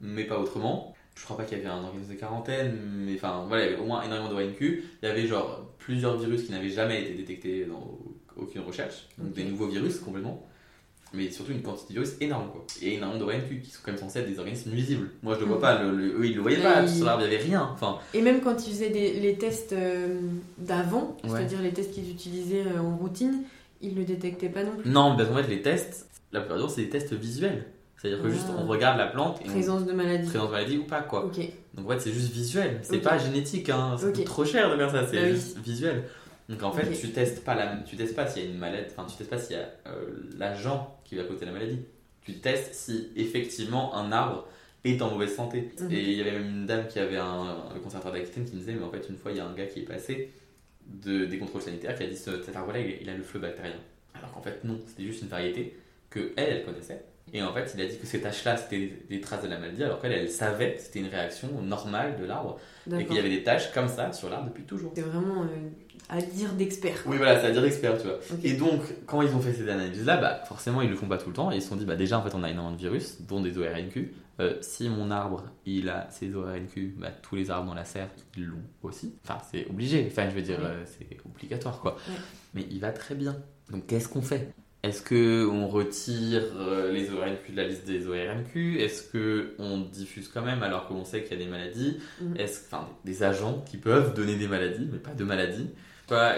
mais 0.00 0.24
pas 0.24 0.38
autrement. 0.38 0.94
Je 1.14 1.24
crois 1.24 1.36
pas 1.36 1.44
qu'il 1.44 1.58
y 1.58 1.60
avait 1.60 1.68
un 1.68 1.84
organisme 1.84 2.14
de 2.14 2.18
quarantaine, 2.18 2.78
mais 2.82 3.16
enfin, 3.16 3.44
voilà, 3.46 3.66
il 3.66 3.70
y 3.72 3.74
avait 3.74 3.82
au 3.82 3.84
moins 3.84 4.02
énormément 4.02 4.30
d'ORNQ. 4.30 4.84
Il 5.02 5.06
y 5.06 5.10
avait 5.10 5.26
genre 5.26 5.70
plusieurs 5.76 6.16
virus 6.16 6.44
qui 6.44 6.52
n'avaient 6.52 6.70
jamais 6.70 7.02
été 7.02 7.12
détectés 7.12 7.66
dans 7.66 7.98
aucune 8.38 8.62
recherche, 8.62 9.08
donc 9.18 9.34
des 9.34 9.44
nouveaux 9.44 9.68
virus 9.68 9.98
complètement 9.98 10.46
mais 11.14 11.30
surtout 11.30 11.52
une 11.52 11.62
quantité 11.62 11.94
de 11.94 12.00
virus 12.00 12.14
énorme 12.20 12.48
quoi. 12.52 12.64
Et 12.80 12.94
énormément 12.94 13.18
d'ORNQ 13.26 13.60
qui 13.62 13.70
sont 13.70 13.80
quand 13.84 13.92
même 13.92 14.00
censés 14.00 14.20
être 14.20 14.28
des 14.28 14.38
organismes 14.38 14.70
nuisibles. 14.70 15.10
Moi 15.22 15.34
je 15.34 15.40
le 15.40 15.46
vois 15.46 15.56
Mhm. 15.56 15.60
pas, 15.62 15.82
le, 15.82 15.90
le- 15.96 16.20
eux 16.20 16.26
ils 16.26 16.34
le 16.36 16.40
voyaient 16.42 16.62
pas, 16.62 16.82
ils- 16.82 16.88
sur 16.88 17.04
l'arbre 17.06 17.22
il 17.24 17.32
y 17.32 17.34
avait 17.34 17.44
rien. 17.44 17.68
Enfin, 17.72 17.98
Et 18.14 18.22
même 18.22 18.40
quand 18.40 18.66
ils 18.66 18.70
faisaient 18.72 18.90
des- 18.90 19.20
les 19.20 19.36
tests 19.36 19.72
euh, 19.72 20.18
d'avant, 20.58 21.16
Ouais. 21.24 21.30
c'est-à-dire 21.30 21.60
les 21.62 21.72
tests 21.72 21.92
qu'ils 21.92 22.10
utilisaient 22.10 22.64
euh, 22.66 22.80
en 22.80 22.96
routine, 22.96 23.42
ils 23.80 23.94
le 23.94 24.04
détectaient 24.04 24.48
pas 24.48 24.64
non 24.64 24.72
plus. 24.76 24.90
non, 24.90 25.10
mais 25.10 25.16
parce 25.18 25.28
qu'en 25.28 25.36
fait 25.42 25.48
les 25.48 25.62
tests, 25.62 26.08
la 26.32 26.40
plupart 26.40 26.56
du 26.58 26.64
temps 26.64 26.68
c'est 26.70 26.82
des 26.82 26.90
tests 26.90 27.12
visuels. 27.12 27.66
C'est-à-dire 28.00 28.20
que 28.22 28.30
juste 28.30 28.46
Ah. 28.48 28.56
on 28.58 28.66
regarde 28.66 28.98
la 28.98 29.06
plante 29.06 29.40
et 29.42 29.44
on 29.48 29.52
Présence 29.52 29.84
de 29.86 29.92
maladie. 29.92 30.26
présence 30.28 30.48
de 30.48 30.52
maladie 30.52 30.78
ou 30.78 30.84
pas 30.84 31.02
quoi. 31.02 31.30
Donc 31.74 31.86
en 31.86 31.88
fait 31.90 32.00
c'est 32.00 32.12
juste 32.12 32.32
visuel, 32.32 32.80
c'est 32.82 32.96
Ok. 32.96 33.02
pas 33.02 33.16
génétique, 33.18 33.68
hein. 33.70 33.96
coûte 34.00 34.24
trop 34.24 34.44
cher 34.44 34.70
de 34.70 34.76
faire 34.76 34.90
ça, 34.90 35.06
c'est 35.06 35.16
Bah 35.16 35.22
oui. 35.26 35.32
juste 35.34 35.58
visuel. 35.58 36.02
Donc 36.48 36.62
en 36.62 36.72
fait 36.72 36.90
tu 36.92 37.10
testes 37.10 37.44
pas 37.44 37.54
la, 37.54 37.76
tu 37.86 37.96
testes 37.96 38.14
pas 38.16 38.26
s'il 38.26 38.44
y 38.44 38.46
a 38.46 38.50
une 38.50 38.58
maladie, 38.58 38.88
enfin 38.90 39.06
tu 39.08 39.16
testes 39.16 39.30
pas 39.30 39.38
s'il 39.38 39.56
y 39.56 39.60
a 39.60 39.68
euh, 39.86 40.06
l'agent 40.36 40.98
qui 41.04 41.14
va 41.16 41.24
causer 41.24 41.46
la 41.46 41.52
maladie. 41.52 41.78
Tu 42.22 42.34
testes 42.34 42.74
si 42.74 43.10
effectivement 43.16 43.94
un 43.96 44.12
arbre 44.12 44.46
est 44.84 45.00
en 45.02 45.10
mauvaise 45.10 45.34
santé. 45.34 45.70
Mhm. 45.80 45.92
Et 45.92 46.00
il 46.02 46.12
y 46.18 46.20
avait 46.20 46.32
même 46.32 46.48
une 46.48 46.66
dame 46.66 46.88
qui 46.88 46.98
avait 46.98 47.16
un, 47.16 47.68
un 47.74 47.78
conservateur 47.82 48.12
d'Aquitaine 48.12 48.44
qui 48.44 48.54
me 48.54 48.58
disait 48.60 48.74
mais 48.74 48.84
en 48.84 48.90
fait 48.90 49.06
une 49.08 49.16
fois 49.16 49.30
il 49.32 49.38
y 49.38 49.40
a 49.40 49.46
un 49.46 49.54
gars 49.54 49.66
qui 49.66 49.80
est 49.80 49.84
passé 49.84 50.30
de, 50.86 51.24
des 51.26 51.38
contrôles 51.38 51.62
sanitaires 51.62 51.94
qui 51.96 52.02
a 52.02 52.06
dit 52.06 52.16
ce- 52.16 52.42
cet 52.42 52.54
arbre-là 52.56 52.80
il, 52.80 52.98
il 53.02 53.08
a 53.08 53.14
le 53.16 53.22
fleu 53.22 53.40
bactérien. 53.40 53.76
Alors 54.14 54.32
qu'en 54.32 54.42
fait 54.42 54.62
non, 54.64 54.78
c'était 54.86 55.04
juste 55.04 55.22
une 55.22 55.28
variété 55.28 55.76
que 56.10 56.32
elle, 56.36 56.50
elle 56.58 56.64
connaissait. 56.64 57.04
Et 57.34 57.42
en 57.42 57.52
fait, 57.54 57.72
il 57.74 57.80
a 57.80 57.86
dit 57.86 57.98
que 57.98 58.06
ces 58.06 58.20
taches-là, 58.20 58.56
c'était 58.56 58.92
des, 59.08 59.20
traces 59.20 59.42
de 59.42 59.48
la 59.48 59.58
maladie, 59.58 59.82
alors 59.82 60.00
qu'elle, 60.00 60.12
elle 60.12 60.28
savait 60.30 60.74
que 60.74 60.82
c'était 60.82 60.98
une 60.98 61.08
réaction 61.08 61.48
normale 61.62 62.16
de 62.20 62.26
l'arbre, 62.26 62.58
et 62.86 63.06
qu'il 63.06 63.16
y 63.16 63.18
avait 63.18 63.30
des 63.30 63.42
taches 63.42 63.72
comme 63.72 63.88
ça 63.88 64.12
sur 64.12 64.28
l'arbre 64.28 64.48
depuis 64.48 64.64
toujours. 64.64 64.92
C'est 64.94 65.02
vraiment 65.02 65.42
euh, 65.42 65.46
à 66.10 66.20
dire 66.20 66.52
d'expert. 66.52 67.02
Oui, 67.06 67.16
voilà, 67.16 67.40
c'est 67.40 67.46
à 67.46 67.50
dire 67.50 67.64
expert, 67.64 67.96
tu 67.96 68.06
vois. 68.06 68.18
Et 68.42 68.52
donc, 68.54 68.82
quand 69.06 69.22
ils 69.22 69.34
ont 69.34 69.40
fait 69.40 69.54
ces 69.54 69.68
analyses-là, 69.68 70.18
bah, 70.18 70.42
forcément, 70.46 70.82
ils 70.82 70.90
le 70.90 70.96
font 70.96 71.06
pas 71.06 71.16
tout 71.16 71.28
le 71.30 71.34
temps, 71.34 71.50
et 71.50 71.56
ils 71.56 71.62
se 71.62 71.68
sont 71.68 71.76
dit, 71.76 71.86
bah, 71.86 71.96
déjà, 71.96 72.18
en 72.18 72.22
fait, 72.22 72.34
on 72.34 72.42
a 72.42 72.50
énormément 72.50 72.76
de 72.76 72.80
virus, 72.80 73.22
dont 73.22 73.40
des 73.40 73.56
ORNQ. 73.56 74.12
Euh, 74.40 74.56
si 74.60 74.88
mon 74.88 75.10
arbre, 75.10 75.44
il 75.64 75.88
a 75.88 76.08
ces 76.10 76.34
ORNQ, 76.34 76.96
bah, 76.98 77.10
tous 77.22 77.36
les 77.36 77.50
arbres 77.50 77.66
dans 77.68 77.74
la 77.74 77.84
serre, 77.84 78.08
ils 78.36 78.44
l'ont 78.44 78.62
aussi. 78.82 79.14
Enfin, 79.24 79.38
c'est 79.50 79.66
obligé, 79.68 80.06
enfin, 80.10 80.28
je 80.28 80.34
veux 80.34 80.42
dire, 80.42 80.58
Ouais. 80.58 80.66
euh, 80.66 80.84
c'est 80.84 81.18
obligatoire, 81.24 81.80
quoi. 81.80 81.92
Ouais. 82.08 82.14
Mais 82.54 82.66
il 82.70 82.80
va 82.80 82.92
très 82.92 83.14
bien. 83.14 83.36
Donc, 83.70 83.86
qu'est-ce 83.86 84.08
qu'on 84.08 84.22
fait? 84.22 84.52
Est-ce 84.82 85.02
que 85.02 85.46
on 85.48 85.68
retire 85.68 86.42
euh, 86.56 86.90
les 86.92 87.10
ORNQ 87.10 87.52
de 87.52 87.56
la 87.56 87.68
liste 87.68 87.86
des 87.86 88.06
ORNQ 88.06 88.80
Est-ce 88.80 89.02
que 89.10 89.54
on 89.58 89.78
diffuse 89.78 90.28
quand 90.28 90.42
même 90.42 90.62
alors 90.62 90.86
qu'on 90.88 91.04
sait 91.04 91.22
qu'il 91.22 91.38
y 91.38 91.42
a 91.42 91.44
des 91.44 91.50
maladies? 91.50 91.98
Mhm. 92.20 92.36
Est-ce 92.36 92.66
enfin 92.66 92.88
des, 93.04 93.12
des 93.12 93.22
agents 93.22 93.62
qui 93.70 93.76
peuvent 93.76 94.12
donner 94.14 94.36
des 94.36 94.48
maladies 94.48 94.88
mais 94.90 94.98
pas 94.98 95.12
de 95.14 95.24
maladies 95.24 95.68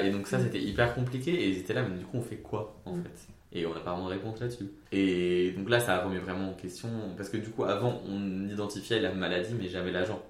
Et 0.03 0.11
donc 0.11 0.27
ça 0.29 0.39
Mhm. 0.39 0.45
c'était 0.45 0.61
hyper 0.63 0.95
compliqué 0.95 1.33
et 1.33 1.49
ils 1.49 1.59
étaient 1.59 1.75
là 1.75 1.83
mais 1.83 1.99
du 1.99 2.05
coup 2.05 2.19
on 2.19 2.23
fait 2.23 2.37
quoi 2.37 2.77
en 2.85 2.97
Mhm. 2.97 3.03
fait? 3.03 3.29
Et 3.57 3.67
on 3.67 3.73
n'a 3.75 3.81
pas 3.81 3.93
vraiment 3.93 4.09
de 4.09 4.15
réponse 4.15 4.41
là-dessus. 4.41 4.69
Et 4.93 5.53
donc 5.57 5.69
là 5.71 5.81
ça 5.81 6.05
remet 6.05 6.19
vraiment 6.19 6.51
en 6.51 6.55
question 6.55 6.89
parce 7.17 7.29
que 7.29 7.37
du 7.39 7.49
coup 7.51 7.65
avant 7.65 8.03
on 8.07 8.49
identifiait 8.49 9.01
la 9.01 9.13
maladie 9.13 9.55
mais 9.59 9.69
jamais 9.69 9.91
l'agent. 9.93 10.23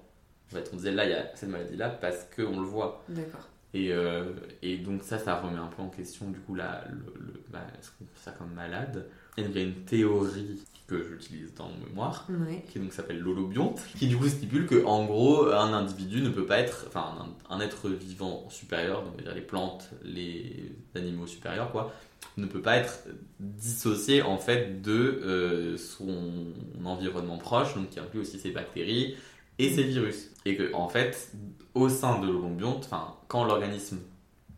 En 0.51 0.55
fait 0.55 0.69
on 0.73 0.77
disait 0.77 0.91
là 0.91 1.05
il 1.05 1.11
y 1.11 1.13
a 1.13 1.31
cette 1.35 1.49
maladie 1.49 1.75
là 1.75 1.89
parce 1.89 2.25
qu'on 2.35 2.59
le 2.59 2.65
voit. 2.65 3.03
D'accord. 3.09 3.47
Et, 3.75 3.91
euh, 3.91 4.23
et 4.61 4.77
donc 4.77 5.03
ça, 5.03 5.19
ça 5.19 5.39
remet 5.39 5.57
un 5.59 5.67
peu 5.67 5.81
en 5.83 5.89
question 5.89 6.29
du 6.31 6.39
coup 6.39 6.55
la, 6.55 6.85
le, 6.89 7.13
le- 7.19 7.41
bah, 7.51 7.59
est-ce 7.79 7.89
qu'on 7.91 8.05
fait 8.13 8.23
ça 8.23 8.31
comme 8.31 8.53
malade 8.53 9.05
Et 9.37 9.41
donc 9.43 9.51
il 9.53 9.61
y 9.61 9.63
a 9.63 9.67
une 9.67 9.83
théorie 9.85 10.61
que 10.87 11.03
j'utilise 11.09 11.53
dans 11.55 11.67
mon 11.67 11.85
mémoire 11.87 12.27
Ouais. 12.29 12.63
qui 12.71 12.79
donc 12.79 12.93
s'appelle 12.93 13.19
l'holobionte, 13.19 13.81
qui 13.97 14.07
du 14.07 14.15
coup 14.17 14.27
stipule 14.27 14.67
que 14.67 14.85
en 14.85 15.05
gros 15.05 15.47
un 15.51 15.73
individu 15.73 16.21
ne 16.21 16.29
peut 16.29 16.45
pas 16.45 16.59
être, 16.59 16.85
enfin 16.87 17.15
un, 17.49 17.55
un 17.55 17.59
être 17.59 17.89
vivant 17.89 18.47
supérieur, 18.49 19.03
donc 19.03 19.13
on 19.13 19.17
va 19.17 19.23
dire 19.23 19.35
les 19.35 19.41
plantes, 19.41 19.89
les 20.03 20.71
animaux 20.95 21.25
supérieurs 21.27 21.71
quoi, 21.71 21.91
ne 22.37 22.45
peut 22.45 22.61
pas 22.61 22.77
être 22.77 22.99
dissocié 23.39 24.21
en 24.21 24.37
fait 24.37 24.81
de 24.81 24.91
euh, 25.23 25.77
son 25.77 26.53
environnement 26.83 27.37
proche, 27.37 27.73
donc 27.75 27.89
qui 27.89 27.99
inclut 27.99 28.19
aussi 28.21 28.39
ses 28.39 28.51
bactéries, 28.51 29.15
et 29.59 29.69
ces 29.69 29.83
virus. 29.83 30.31
Et 30.45 30.55
que, 30.55 30.73
en 30.73 30.89
fait, 30.89 31.31
au 31.73 31.89
sein 31.89 32.19
de 32.19 32.27
l'olobionte, 32.27 32.85
enfin, 32.85 33.15
quand 33.27 33.43
l'organisme 33.45 33.99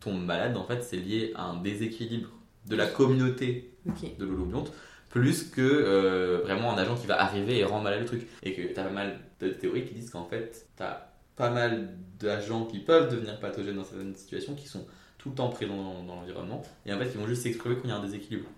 tombe 0.00 0.24
malade, 0.24 0.56
en 0.56 0.64
fait, 0.64 0.82
c'est 0.82 0.96
lié 0.96 1.32
à 1.34 1.44
un 1.44 1.60
déséquilibre 1.60 2.28
de 2.66 2.76
la 2.76 2.86
communauté 2.86 3.72
de 3.86 4.24
l'holobionte, 4.24 4.72
plus 5.08 5.44
que 5.44 5.62
euh, 5.62 6.40
vraiment 6.42 6.72
un 6.72 6.78
agent 6.78 6.96
qui 6.96 7.06
va 7.06 7.20
arriver 7.20 7.58
et 7.58 7.64
rendre 7.64 7.84
malade 7.84 8.00
le 8.00 8.06
truc. 8.06 8.26
Et 8.42 8.52
que 8.54 8.62
t'as 8.74 8.84
pas 8.84 8.90
mal 8.90 9.18
de 9.40 9.48
théories 9.48 9.84
qui 9.84 9.94
disent 9.94 10.10
qu'en 10.10 10.26
fait, 10.26 10.68
t'as 10.76 11.08
pas 11.36 11.50
mal 11.50 11.94
d'agents 12.18 12.66
qui 12.66 12.78
peuvent 12.80 13.10
devenir 13.10 13.38
pathogènes 13.40 13.76
dans 13.76 13.84
certaines 13.84 14.14
situations, 14.16 14.54
qui 14.54 14.68
sont 14.68 14.86
tout 15.16 15.30
le 15.30 15.34
temps 15.34 15.48
présents 15.48 15.76
dans, 15.76 16.02
dans 16.04 16.16
l'environnement, 16.16 16.62
et 16.86 16.92
en 16.92 16.98
fait, 16.98 17.10
ils 17.14 17.18
vont 17.18 17.26
juste 17.26 17.42
s'exprimer 17.42 17.76
quand 17.76 17.84
il 17.84 17.90
y 17.90 17.92
a 17.92 17.96
un 17.96 18.04
déséquilibre. 18.04 18.48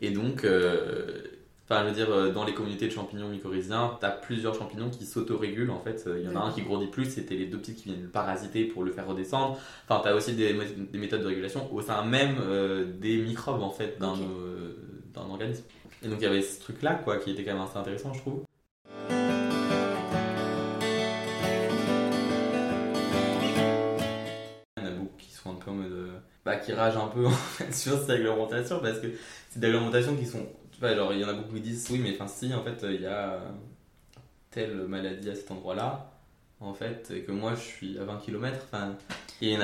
Et 0.00 0.10
donc, 0.10 0.44
euh, 0.44 1.22
enfin, 1.70 1.84
je 1.84 1.88
veux 1.88 1.94
dire, 1.94 2.10
euh, 2.10 2.32
dans 2.32 2.44
les 2.44 2.52
communautés 2.52 2.86
de 2.88 2.92
champignons 2.92 3.28
mycorhiziens, 3.28 3.96
t'as 4.00 4.10
plusieurs 4.10 4.54
champignons 4.54 4.90
qui 4.90 5.06
s'autorégulent. 5.06 5.70
En 5.70 5.80
fait, 5.80 6.08
il 6.18 6.24
y 6.24 6.28
en 6.28 6.34
a 6.36 6.40
un 6.40 6.50
qui 6.50 6.62
grandit 6.62 6.88
plus, 6.88 7.06
c'était 7.06 7.36
les 7.36 7.46
deux 7.46 7.58
petits 7.58 7.74
qui 7.74 7.90
viennent 7.90 8.02
le 8.02 8.08
parasiter 8.08 8.64
pour 8.64 8.82
le 8.82 8.90
faire 8.90 9.06
redescendre. 9.06 9.58
Enfin, 9.88 10.00
t'as 10.02 10.14
aussi 10.14 10.34
des, 10.34 10.52
des 10.52 10.98
méthodes 10.98 11.22
de 11.22 11.26
régulation 11.26 11.72
au 11.72 11.80
sein 11.80 12.04
même 12.04 12.36
euh, 12.40 12.84
des 12.98 13.18
microbes 13.18 13.62
en 13.62 13.70
fait 13.70 13.98
d'un 13.98 14.14
euh, 14.14 14.76
d'un 15.14 15.22
organisme. 15.22 15.64
Et 16.02 16.08
donc 16.08 16.18
il 16.20 16.24
y 16.24 16.26
avait 16.26 16.42
ce 16.42 16.60
truc 16.60 16.82
là 16.82 16.94
quoi 16.94 17.18
qui 17.18 17.30
était 17.30 17.44
quand 17.44 17.52
même 17.52 17.62
assez 17.62 17.76
intéressant 17.78 18.12
je 18.14 18.20
trouve. 18.20 18.44
Il 24.76 24.82
y 24.82 24.86
en 24.86 24.86
a 24.86 24.90
beaucoup 24.90 25.16
qui 25.18 25.32
sont 25.32 25.50
un 25.50 25.54
peu 25.54 25.70
en 25.70 25.74
mode. 25.74 26.10
Bah, 26.42 26.56
qui 26.56 26.72
ragent 26.72 26.96
un 26.96 27.08
peu 27.08 27.26
en 27.26 27.30
fait 27.30 27.72
sur 27.74 28.02
ces 28.02 28.12
réglementations 28.12 28.80
parce 28.80 28.98
que 28.98 29.08
c'est 29.50 29.60
des 29.60 29.66
réglementations 29.66 30.16
qui 30.16 30.26
sont. 30.26 30.46
Vois, 30.80 30.94
genre 30.94 31.12
il 31.12 31.20
y 31.20 31.24
en 31.24 31.28
a 31.28 31.34
beaucoup 31.34 31.54
qui 31.54 31.60
disent 31.60 31.86
oui, 31.90 32.00
mais 32.02 32.12
enfin, 32.14 32.26
si 32.26 32.52
en 32.54 32.62
fait 32.64 32.84
il 32.88 33.02
y 33.02 33.06
a 33.06 33.38
telle 34.50 34.86
maladie 34.88 35.30
à 35.30 35.34
cet 35.34 35.50
endroit 35.50 35.74
là, 35.74 36.10
en 36.60 36.74
fait, 36.74 37.10
et 37.14 37.20
que 37.22 37.32
moi 37.32 37.54
je 37.54 37.60
suis 37.60 37.98
à 37.98 38.04
20 38.04 38.16
km, 38.18 38.58
enfin. 38.70 38.94
Et, 39.42 39.56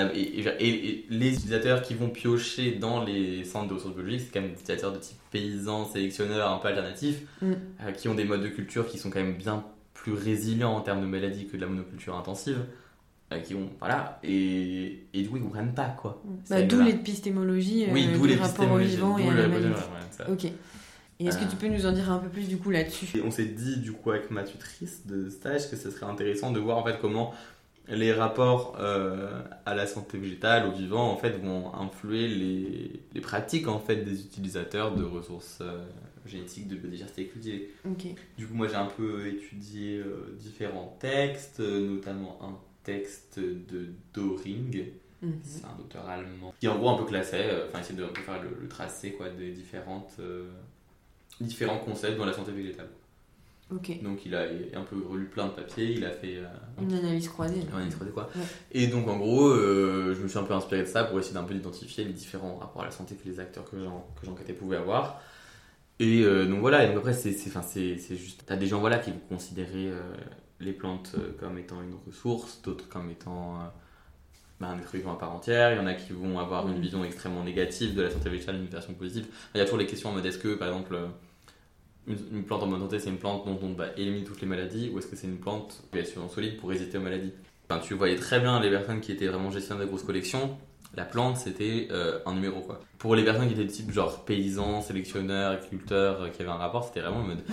les 1.10 1.34
utilisateurs 1.34 1.82
qui 1.82 1.92
vont 1.94 2.08
piocher 2.08 2.72
dans 2.72 3.04
les 3.04 3.44
centres 3.44 3.68
de 3.68 3.74
ressources 3.74 3.94
biologiques, 3.94 4.22
c'est 4.22 4.32
quand 4.32 4.40
même 4.40 4.50
des 4.52 4.60
utilisateurs 4.60 4.92
de 4.92 4.98
type 4.98 5.16
paysans, 5.30 5.84
sélectionneurs, 5.86 6.50
un 6.50 6.56
peu 6.58 6.68
alternatifs, 6.68 7.20
Mm. 7.42 7.52
euh, 7.82 7.92
qui 7.92 8.08
ont 8.08 8.14
des 8.14 8.24
modes 8.24 8.42
de 8.42 8.48
culture 8.48 8.86
qui 8.86 8.96
sont 8.98 9.10
quand 9.10 9.20
même 9.20 9.34
bien 9.36 9.64
plus 9.92 10.14
résilients 10.14 10.74
en 10.74 10.80
termes 10.80 11.02
de 11.02 11.06
maladies 11.06 11.46
que 11.46 11.56
de 11.56 11.62
la 11.62 11.66
monoculture 11.68 12.16
intensive. 12.16 12.58
euh, 13.32 13.40
qui 13.40 13.54
ont, 13.56 13.68
voilà, 13.80 14.20
et, 14.22 15.00
et 15.12 15.22
du 15.22 15.28
coup 15.28 15.36
ils 15.36 15.42
comprennent 15.42 15.74
pas 15.74 15.88
quoi. 16.00 16.22
Bah, 16.24 16.32
C'est 16.44 16.62
d'où 16.62 16.80
l'épistémologie 16.80 17.84
euh, 17.86 17.92
Oui, 17.92 18.06
d'où 18.14 18.24
et 19.18 19.28
à 19.28 19.34
la 19.34 19.48
maladie. 19.48 19.74
ça. 20.12 20.30
Ok. 20.30 20.46
Et 21.18 21.26
est-ce 21.26 21.38
que 21.38 21.44
Euh. 21.44 21.48
tu 21.48 21.56
peux 21.56 21.68
nous 21.68 21.86
en 21.86 21.92
dire 21.92 22.10
un 22.10 22.18
peu 22.18 22.28
plus 22.28 22.46
du 22.48 22.58
coup 22.58 22.70
là-dessus? 22.70 23.06
On 23.24 23.30
s'est 23.30 23.46
dit 23.46 23.78
du 23.78 23.92
coup 23.92 24.10
avec 24.10 24.30
ma 24.30 24.42
tutrice 24.44 25.06
de 25.06 25.28
stage 25.30 25.70
que 25.70 25.76
ce 25.76 25.90
serait 25.90 26.06
intéressant 26.06 26.50
de 26.52 26.58
voir 26.60 26.76
en 26.78 26.84
fait 26.84 26.98
comment 27.00 27.34
les 27.88 28.12
rapports 28.12 28.76
euh, 28.80 29.40
à 29.64 29.74
la 29.76 29.86
santé 29.86 30.18
végétale, 30.18 30.66
au 30.66 30.72
vivant, 30.72 31.08
en 31.08 31.16
fait, 31.16 31.30
vont 31.38 31.72
influer 31.72 32.26
les, 32.26 33.00
les 33.14 33.20
pratiques 33.20 33.68
en 33.68 33.78
fait 33.78 33.98
des 34.04 34.20
utilisateurs 34.22 34.94
de 34.96 35.04
ressources 35.04 35.58
euh, 35.60 35.84
génétiques 36.26 36.66
de 36.66 36.74
biodiversité 36.74 37.26
cultivée. 37.26 37.70
Ok. 37.88 38.06
Du 38.36 38.46
coup, 38.48 38.54
moi 38.54 38.66
j'ai 38.66 38.74
un 38.74 38.86
peu 38.96 39.28
étudié 39.28 39.98
euh, 39.98 40.34
différents 40.36 40.96
textes, 40.98 41.60
euh, 41.60 41.94
notamment 41.94 42.36
un 42.42 42.58
texte 42.82 43.38
de 43.38 43.86
Doring, 44.12 44.84
Mhm. 45.22 45.32
c'est 45.44 45.64
un 45.64 45.80
auteur 45.80 46.06
allemand, 46.08 46.52
qui 46.60 46.68
en 46.68 46.76
gros 46.76 46.90
un 46.90 46.98
peu 46.98 47.04
classait, 47.04 47.48
euh, 47.50 47.66
enfin 47.68 47.80
essaie 47.80 47.94
de 47.94 48.04
un 48.04 48.08
peu 48.08 48.20
faire 48.20 48.42
le, 48.42 48.50
le 48.60 48.68
tracé 48.68 49.12
quoi, 49.12 49.30
des 49.30 49.50
différentes, 49.52 50.12
euh, 50.20 50.50
différents 51.40 51.78
concepts 51.78 52.16
dans 52.16 52.24
la 52.26 52.32
santé 52.32 52.52
végétale. 52.52 52.88
Donc 53.70 54.24
il 54.24 54.34
a 54.36 54.42
un 54.74 54.82
peu 54.84 54.96
relu 55.08 55.26
plein 55.26 55.46
de 55.46 55.50
papiers, 55.50 55.92
il 55.96 56.04
a 56.04 56.12
fait 56.12 56.36
euh, 56.36 56.46
Une 56.80 56.94
analyse 56.94 57.28
croisée. 57.28 57.62
un 57.72 57.76
analyse 57.76 57.96
croisée, 57.96 58.12
quoi. 58.12 58.30
Ouais. 58.36 58.42
Et 58.70 58.86
donc 58.86 59.08
en 59.08 59.16
gros, 59.16 59.48
euh, 59.48 60.14
je 60.16 60.22
me 60.22 60.28
suis 60.28 60.38
un 60.38 60.44
peu 60.44 60.54
inspiré 60.54 60.82
de 60.82 60.86
ça 60.86 61.02
pour 61.02 61.18
essayer 61.18 61.34
d'un 61.34 61.42
peu 61.42 61.52
d'identifier 61.54 62.04
les 62.04 62.12
différents 62.12 62.58
rapports 62.58 62.82
à 62.82 62.84
la 62.84 62.90
santé 62.92 63.16
que 63.16 63.28
les 63.28 63.40
acteurs 63.40 63.68
que 63.68 63.82
j'en 63.82 64.06
que 64.20 64.24
j'enquêtais 64.24 64.52
pouvaient 64.52 64.76
avoir. 64.76 65.20
Et 65.98 66.22
euh, 66.22 66.46
donc 66.46 66.60
voilà, 66.60 66.84
et 66.84 66.88
donc 66.88 66.98
après 66.98 67.12
c'est 67.12 67.32
juste, 68.16 68.44
t'as 68.46 68.56
des 68.56 68.68
gens 68.68 68.78
voilà 68.78 68.98
qui 68.98 69.10
vont 69.10 69.18
considérer 69.28 69.90
les 70.60 70.72
plantes 70.72 71.16
comme 71.40 71.58
étant 71.58 71.82
une 71.82 71.96
ressource, 72.06 72.62
d'autres 72.62 72.88
comme 72.88 73.10
étant 73.10 73.58
bah, 74.60 74.68
un 74.68 74.78
être 74.78 74.94
vivant 74.94 75.12
à 75.12 75.18
part 75.18 75.32
entière. 75.32 75.72
Il 75.72 75.76
y 75.76 75.80
en 75.80 75.86
a 75.86 75.94
qui 75.94 76.12
vont 76.12 76.38
avoir 76.38 76.66
une 76.68 76.80
vision 76.80 77.04
extrêmement 77.04 77.44
négative 77.44 77.94
de 77.94 78.02
la 78.02 78.10
santé 78.10 78.28
végétale, 78.30 78.56
une 78.56 78.66
version 78.66 78.94
positive. 78.94 79.26
Il 79.54 79.58
y 79.58 79.60
a 79.60 79.64
toujours 79.64 79.78
les 79.78 79.86
questions 79.86 80.10
en 80.10 80.12
mode 80.12 80.26
est-ce 80.26 80.38
que 80.38 80.54
par 80.54 80.68
exemple 80.68 80.94
euh, 80.94 81.06
une, 82.06 82.18
une 82.38 82.44
plante 82.44 82.62
en 82.62 82.66
bonne 82.68 82.80
santé 82.80 82.98
c'est 82.98 83.10
une 83.10 83.18
plante 83.18 83.44
dont 83.46 83.58
on 83.62 83.72
va 83.72 83.86
éliminer 83.96 84.24
toutes 84.24 84.40
les 84.40 84.46
maladies 84.46 84.90
ou 84.92 84.98
est-ce 84.98 85.06
que 85.08 85.16
c'est 85.16 85.26
une 85.26 85.38
plante 85.38 85.82
qui 85.92 85.98
est 85.98 86.04
suffisamment 86.04 86.28
solide 86.30 86.56
pour 86.58 86.70
résister 86.70 86.98
aux 86.98 87.02
maladies? 87.02 87.32
Enfin, 87.68 87.80
tu 87.80 87.94
voyais 87.94 88.16
très 88.16 88.38
bien 88.40 88.60
les 88.60 88.70
personnes 88.70 89.00
qui 89.00 89.12
étaient 89.12 89.26
vraiment 89.26 89.50
gestionnaires 89.50 89.84
de 89.84 89.90
grosses 89.90 90.04
collections. 90.04 90.56
La 90.94 91.04
plante, 91.04 91.36
c'était 91.36 91.88
euh, 91.90 92.20
un 92.24 92.32
numéro 92.34 92.60
quoi. 92.60 92.80
Pour 92.96 93.16
les 93.16 93.24
personnes 93.24 93.48
qui 93.48 93.54
étaient 93.54 93.64
de 93.64 93.70
type 93.70 93.90
genre 93.92 94.24
paysans, 94.24 94.80
sélectionneurs, 94.80 95.52
agriculteurs, 95.52 96.22
euh, 96.22 96.28
qui 96.30 96.40
avaient 96.42 96.52
un 96.52 96.54
rapport, 96.54 96.84
c'était 96.84 97.00
vraiment 97.00 97.20
le 97.22 97.26
mode. 97.34 97.44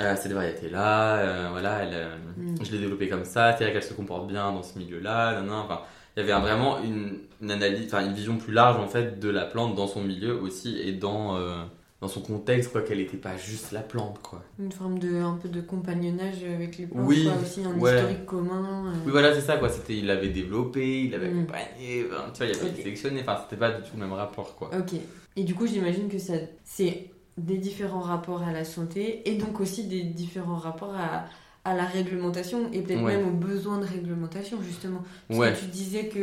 Euh, 0.00 0.14
cette 0.16 0.32
variété 0.32 0.70
là, 0.70 1.50
voilà, 1.50 1.82
elle, 1.82 1.90
euh, 1.92 2.16
Mm. 2.38 2.64
je 2.64 2.70
l'ai 2.70 2.78
développée 2.78 3.08
comme 3.08 3.24
ça, 3.24 3.52
c'est-à-dire 3.52 3.72
qu'elle 3.74 3.82
se 3.88 3.94
comporte 3.94 4.28
bien 4.28 4.52
dans 4.52 4.62
ce 4.62 4.78
milieu-là, 4.78 5.32
nan, 5.34 5.46
nan, 5.46 5.56
enfin, 5.64 5.80
il 6.18 6.26
y 6.26 6.32
avait 6.32 6.40
vraiment 6.40 6.80
une, 6.82 7.18
une 7.40 7.50
analyse, 7.52 7.86
enfin 7.86 8.04
une 8.04 8.12
vision 8.12 8.36
plus 8.38 8.52
large 8.52 8.76
en 8.78 8.88
fait 8.88 9.20
de 9.20 9.28
la 9.28 9.44
plante 9.44 9.74
dans 9.76 9.86
son 9.86 10.02
milieu 10.02 10.40
aussi 10.40 10.76
et 10.80 10.92
dans 10.92 11.36
euh, 11.36 11.62
dans 12.00 12.08
son 12.08 12.20
contexte 12.20 12.72
quoi, 12.72 12.82
qu'elle 12.82 12.98
n'était 12.98 13.16
pas 13.16 13.36
juste 13.36 13.70
la 13.72 13.80
plante 13.80 14.18
quoi. 14.22 14.42
Une 14.58 14.72
forme 14.72 14.98
de 14.98 15.16
un 15.16 15.38
peu 15.40 15.48
de 15.48 15.60
compagnonnage 15.60 16.42
avec 16.44 16.78
les 16.78 16.86
plantes, 16.86 17.04
Oui, 17.06 17.24
quoi, 17.24 17.40
aussi 17.40 17.60
un 17.64 17.76
ouais. 17.78 17.94
historique 17.96 18.26
commun. 18.26 18.86
euh. 18.88 18.92
Oui 19.04 19.12
voilà 19.12 19.32
c'est 19.34 19.40
ça 19.42 19.56
quoi, 19.58 19.68
c'était 19.68 19.96
il 19.96 20.06
l'avait 20.06 20.28
développé, 20.28 21.04
il 21.04 21.10
l'avait 21.12 21.28
Mm. 21.30 21.38
accompagné, 21.38 22.04
enfin, 22.10 22.30
tu 22.32 22.38
vois 22.38 22.46
il 22.52 22.58
avait 22.58 22.70
Ok. 22.70 22.76
sélectionné, 22.76 23.20
enfin 23.22 23.38
c'était 23.44 23.58
pas 23.60 23.70
du 23.70 23.82
tout 23.82 23.96
le 23.96 24.00
même 24.02 24.12
rapport 24.12 24.56
quoi. 24.56 24.70
Ok. 24.76 24.98
Et 25.36 25.44
du 25.44 25.54
coup, 25.54 25.68
j'imagine 25.68 26.08
que 26.08 26.18
ça, 26.18 26.32
c'est 26.64 27.10
des 27.36 27.58
différents 27.58 28.00
rapports 28.00 28.42
à 28.42 28.52
la 28.52 28.64
santé 28.64 29.22
et 29.30 29.36
donc 29.36 29.60
aussi 29.60 29.86
des 29.86 30.02
différents 30.02 30.56
rapports 30.56 30.94
à, 30.96 31.26
à 31.64 31.74
la 31.74 31.84
réglementation 31.84 32.70
et 32.72 32.80
peut-être 32.80 33.02
Ouais. 33.02 33.16
même 33.16 33.28
aux 33.28 33.32
besoins 33.32 33.78
de 33.78 33.84
réglementation, 33.84 34.58
justement. 34.62 35.02
Parce 35.28 35.40
Ouais. 35.40 35.52
que 35.52 35.58
tu 35.60 35.66
disais 35.66 36.06
que 36.06 36.18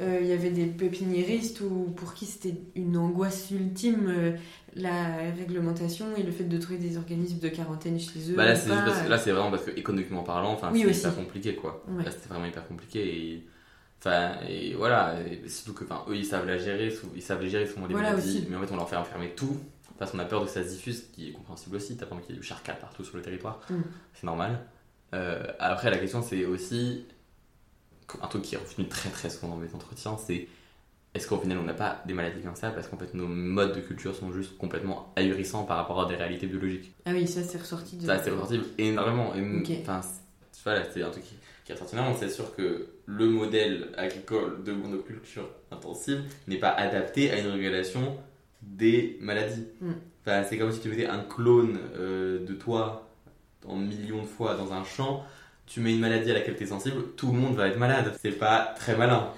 euh, 0.00 0.18
il 0.20 0.26
y 0.26 0.32
avait 0.32 0.50
des 0.50 0.66
pépiniéristes 0.66 1.60
ou 1.62 1.90
pour 1.96 2.14
qui 2.14 2.26
c'était 2.26 2.54
une 2.76 2.96
angoisse 2.96 3.50
ultime, 3.50 4.06
euh, 4.08 4.32
la 4.76 5.16
réglementation 5.36 6.06
et 6.16 6.22
le 6.22 6.30
fait 6.30 6.44
de 6.44 6.58
trouver 6.58 6.78
des 6.78 6.96
organismes 6.96 7.38
de 7.40 7.48
quarantaine 7.48 7.98
chez 7.98 8.30
eux. 8.30 8.36
Bah 8.36 8.44
là 8.44 8.54
c'est 8.54 8.70
euh. 8.70 9.34
vraiment 9.34 9.50
parce 9.50 9.64
que 9.64 9.70
économiquement 9.76 10.22
parlant, 10.22 10.52
enfin 10.52 10.70
Oui, 10.72 10.84
c'est 10.92 11.00
hyper 11.00 11.16
compliqué 11.16 11.54
quoi. 11.56 11.82
Ouais. 11.88 12.04
Là 12.04 12.10
c'était 12.10 12.28
vraiment 12.28 12.46
hyper 12.46 12.66
compliqué 12.68 13.00
et 13.00 13.46
enfin 14.00 14.34
et 14.48 14.74
voilà 14.74 15.16
et 15.22 15.48
surtout 15.48 15.72
que 15.72 15.84
enfin 15.84 16.04
eux 16.08 16.14
ils 16.16 16.24
savent 16.26 16.46
la 16.46 16.58
gérer, 16.58 16.94
ils 17.16 17.22
savent 17.22 17.42
les 17.42 17.48
gérer 17.50 17.66
souvent 17.66 17.86
les 17.86 17.94
Voilà 17.94 18.10
maladies, 18.10 18.46
mais 18.48 18.56
en 18.56 18.60
fait 18.60 18.72
on 18.72 18.76
leur 18.76 18.88
fait 18.88 18.96
enfermer 18.96 19.30
tout 19.34 19.56
parce 19.98 20.12
qu'on 20.12 20.18
a 20.18 20.24
peur 20.24 20.44
que 20.44 20.50
ça 20.50 20.62
se 20.62 20.68
diffuse, 20.68 21.02
ce 21.08 21.14
qui 21.14 21.28
est 21.28 21.32
compréhensible 21.32 21.76
aussi. 21.76 21.96
T'as 21.96 22.06
pas 22.06 22.14
envie 22.14 22.24
qu'il 22.24 22.34
y 22.34 22.38
ait 22.38 22.40
du 22.40 22.46
charcal 22.46 22.78
partout 22.78 23.04
sur 23.04 23.16
le 23.16 23.22
territoire, 23.22 23.60
Mm. 23.70 23.74
c'est 24.14 24.24
normal. 24.24 24.60
Euh, 25.14 25.42
après 25.58 25.90
la 25.90 25.96
question 25.98 26.22
c'est 26.22 26.44
aussi 26.44 27.06
un 28.22 28.26
truc 28.26 28.42
qui 28.42 28.54
est 28.54 28.58
revenu 28.58 28.88
très 28.88 29.10
très 29.10 29.30
souvent 29.30 29.48
dans 29.48 29.56
mes 29.56 29.74
entretiens, 29.74 30.16
c'est 30.18 30.48
est-ce 31.14 31.26
qu'au 31.26 31.38
final 31.38 31.58
on 31.58 31.62
n'a 31.64 31.74
pas 31.74 32.02
des 32.06 32.12
maladies 32.14 32.42
comme 32.42 32.54
ça 32.54 32.70
parce 32.70 32.86
qu'en 32.88 32.96
fait 32.98 33.14
nos 33.14 33.26
modes 33.26 33.74
de 33.74 33.80
culture 33.80 34.14
sont 34.14 34.30
juste 34.32 34.56
complètement 34.58 35.12
ahurissants 35.16 35.64
par 35.64 35.78
rapport 35.78 36.00
à 36.02 36.06
des 36.06 36.14
réalités 36.16 36.46
biologiques. 36.46 36.92
Ah 37.06 37.10
oui, 37.12 37.26
ça 37.26 37.42
c'est 37.42 37.58
ressorti 37.58 37.96
de. 37.96 38.04
Ça, 38.06 38.22
c'est 38.22 38.30
ressorti 38.30 38.60
énormément. 38.78 39.34
Et, 39.34 39.40
Ok. 39.40 39.70
Enfin, 39.80 40.00
voilà, 40.64 40.84
c'est 40.92 41.02
un 41.02 41.10
truc 41.10 41.24
qui, 41.24 41.34
qui 41.64 41.72
est 41.72 41.74
ressorti 41.74 41.94
énormément. 41.94 42.16
C'est 42.20 42.28
sûr 42.28 42.54
que 42.54 42.88
le 43.06 43.26
modèle 43.26 43.88
agricole 43.96 44.62
de 44.64 44.72
monoculture 44.72 45.48
intensive 45.70 46.22
n'est 46.46 46.58
pas 46.58 46.70
adapté 46.70 47.30
à 47.30 47.38
une 47.38 47.46
régulation 47.48 48.18
des 48.62 49.18
maladies. 49.20 49.66
Mm. 49.80 49.92
Enfin, 50.24 50.44
c'est 50.48 50.58
comme 50.58 50.72
si 50.72 50.80
tu 50.80 50.88
mettais 50.88 51.06
un 51.06 51.20
clone 51.20 51.78
euh, 51.96 52.44
de 52.44 52.54
toi 52.54 53.08
en 53.66 53.76
millions 53.76 54.22
de 54.22 54.26
fois 54.26 54.54
dans 54.54 54.72
un 54.72 54.84
champ. 54.84 55.24
Tu 55.66 55.80
mets 55.80 55.92
une 55.92 56.00
maladie 56.00 56.30
à 56.30 56.34
laquelle 56.34 56.56
tu 56.56 56.64
es 56.64 56.66
sensible, 56.66 56.96
tout 57.16 57.32
le 57.32 57.38
monde 57.38 57.54
va 57.54 57.68
être 57.68 57.78
malade. 57.78 58.14
C'est 58.20 58.38
pas 58.38 58.74
très 58.76 58.96
malin. 58.96 59.30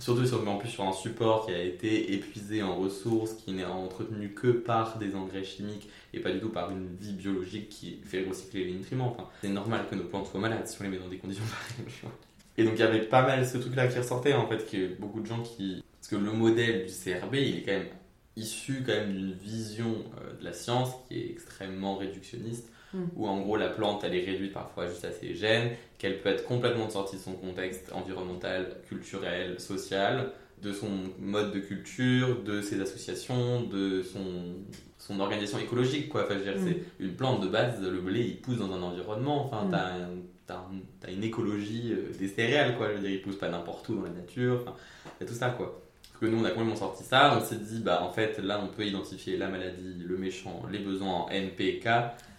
Surtout 0.00 0.26
sur, 0.26 0.48
en 0.48 0.56
plus 0.56 0.68
sur 0.68 0.84
un 0.84 0.92
support 0.92 1.46
qui 1.46 1.52
a 1.52 1.62
été 1.62 2.14
épuisé 2.14 2.64
en 2.64 2.74
ressources, 2.74 3.34
qui 3.34 3.52
n'est 3.52 3.64
entretenu 3.64 4.30
que 4.30 4.48
par 4.48 4.98
des 4.98 5.14
engrais 5.14 5.44
chimiques 5.44 5.88
et 6.12 6.18
pas 6.18 6.30
du 6.30 6.40
tout 6.40 6.48
par 6.48 6.70
une 6.70 6.88
vie 7.00 7.12
biologique 7.12 7.68
qui 7.68 8.00
fait 8.04 8.24
recycler 8.28 8.64
les 8.64 8.72
nutriments. 8.72 9.12
Enfin, 9.16 9.28
c'est 9.40 9.48
normal 9.48 9.86
que 9.88 9.94
nos 9.94 10.04
plantes 10.04 10.26
soient 10.26 10.40
malades 10.40 10.66
si 10.66 10.76
on 10.80 10.84
les 10.84 10.90
met 10.90 10.98
dans 10.98 11.08
des 11.08 11.18
conditions 11.18 11.44
pareilles. 11.78 12.12
Et 12.56 12.64
donc 12.64 12.74
il 12.74 12.80
y 12.80 12.82
avait 12.82 13.02
pas 13.02 13.22
mal 13.22 13.46
ce 13.46 13.58
truc-là 13.58 13.86
qui 13.86 13.98
ressortait 13.98 14.32
en 14.32 14.48
fait, 14.48 14.68
que 14.68 15.00
beaucoup 15.00 15.20
de 15.20 15.26
gens 15.26 15.42
qui... 15.42 15.82
Parce 16.00 16.08
que 16.08 16.16
le 16.16 16.32
modèle 16.32 16.86
du 16.86 16.92
CRB, 16.92 17.34
il 17.34 17.58
est 17.58 17.62
quand 17.62 17.72
même 17.72 17.88
issu 18.36 18.82
quand 18.86 18.92
même 18.92 19.12
d'une 19.14 19.32
vision 19.32 19.94
euh, 20.20 20.38
de 20.38 20.44
la 20.44 20.52
science 20.52 20.90
qui 21.08 21.18
est 21.18 21.30
extrêmement 21.30 21.96
réductionniste, 21.96 22.70
Mm. 22.92 23.04
où 23.16 23.26
en 23.26 23.40
gros 23.40 23.56
la 23.56 23.68
plante 23.68 24.04
elle 24.04 24.14
est 24.14 24.24
réduite 24.24 24.52
parfois 24.52 24.86
juste 24.86 25.04
à 25.04 25.10
ses 25.10 25.34
gènes, 25.34 25.72
qu'elle 25.98 26.20
peut 26.20 26.28
être 26.28 26.44
complètement 26.44 26.88
sortie 26.88 27.16
de 27.16 27.20
son 27.20 27.32
contexte 27.32 27.90
environnemental, 27.92 28.76
culturel, 28.88 29.58
social, 29.58 30.30
de 30.62 30.72
son 30.72 30.88
mode 31.18 31.52
de 31.52 31.58
culture, 31.58 32.42
de 32.44 32.60
ses 32.62 32.80
associations, 32.80 33.62
de 33.62 34.00
son, 34.02 34.54
son 34.98 35.18
organisation 35.18 35.58
écologique. 35.58 36.08
Quoi. 36.08 36.22
Enfin, 36.24 36.34
je 36.34 36.38
veux 36.44 36.52
dire, 36.52 36.62
Mm. 36.62 36.68
c'est 36.68 37.04
une 37.04 37.14
plante 37.14 37.40
de 37.42 37.48
base, 37.48 37.80
le 37.82 38.00
blé 38.00 38.20
il 38.20 38.36
pousse 38.36 38.58
dans 38.58 38.72
un 38.72 38.80
environnement, 38.82 39.46
enfin, 39.46 39.64
Mm. 39.66 39.70
t'as 39.72 39.86
un- 39.94 40.08
t'as 40.46 40.54
un- 40.58 40.80
t'as 41.00 41.10
une 41.10 41.24
écologie 41.24 41.92
euh, 41.94 42.12
des 42.16 42.28
céréales, 42.28 42.76
quoi. 42.76 42.90
Je 42.90 42.94
veux 42.94 43.00
dire, 43.00 43.10
ils 43.10 43.22
poussent 43.22 43.38
pas 43.38 43.48
n'importe 43.48 43.88
où 43.88 43.96
dans 43.96 44.02
la 44.02 44.10
nature. 44.10 44.60
Enfin, 44.62 44.76
il 45.20 45.24
y 45.24 45.26
a 45.26 45.32
tout 45.32 45.36
ça, 45.36 45.50
quoi. 45.50 45.80
Parce 46.14 46.20
que 46.20 46.26
nous, 46.26 46.40
on 46.42 46.44
a 46.44 46.50
complètement 46.50 46.76
sorti 46.76 47.02
ça. 47.04 47.36
On 47.36 47.44
s'est 47.44 47.56
dit, 47.56 47.80
bah, 47.80 48.02
en 48.02 48.12
fait, 48.12 48.38
là, 48.38 48.60
on 48.62 48.68
peut 48.68 48.86
identifier 48.86 49.36
la 49.36 49.48
maladie, 49.48 49.94
le 49.98 50.16
méchant, 50.16 50.62
les 50.70 50.78
besoins 50.78 51.10
en 51.10 51.28
N, 51.28 51.50
P, 51.50 51.80
K, 51.80 51.88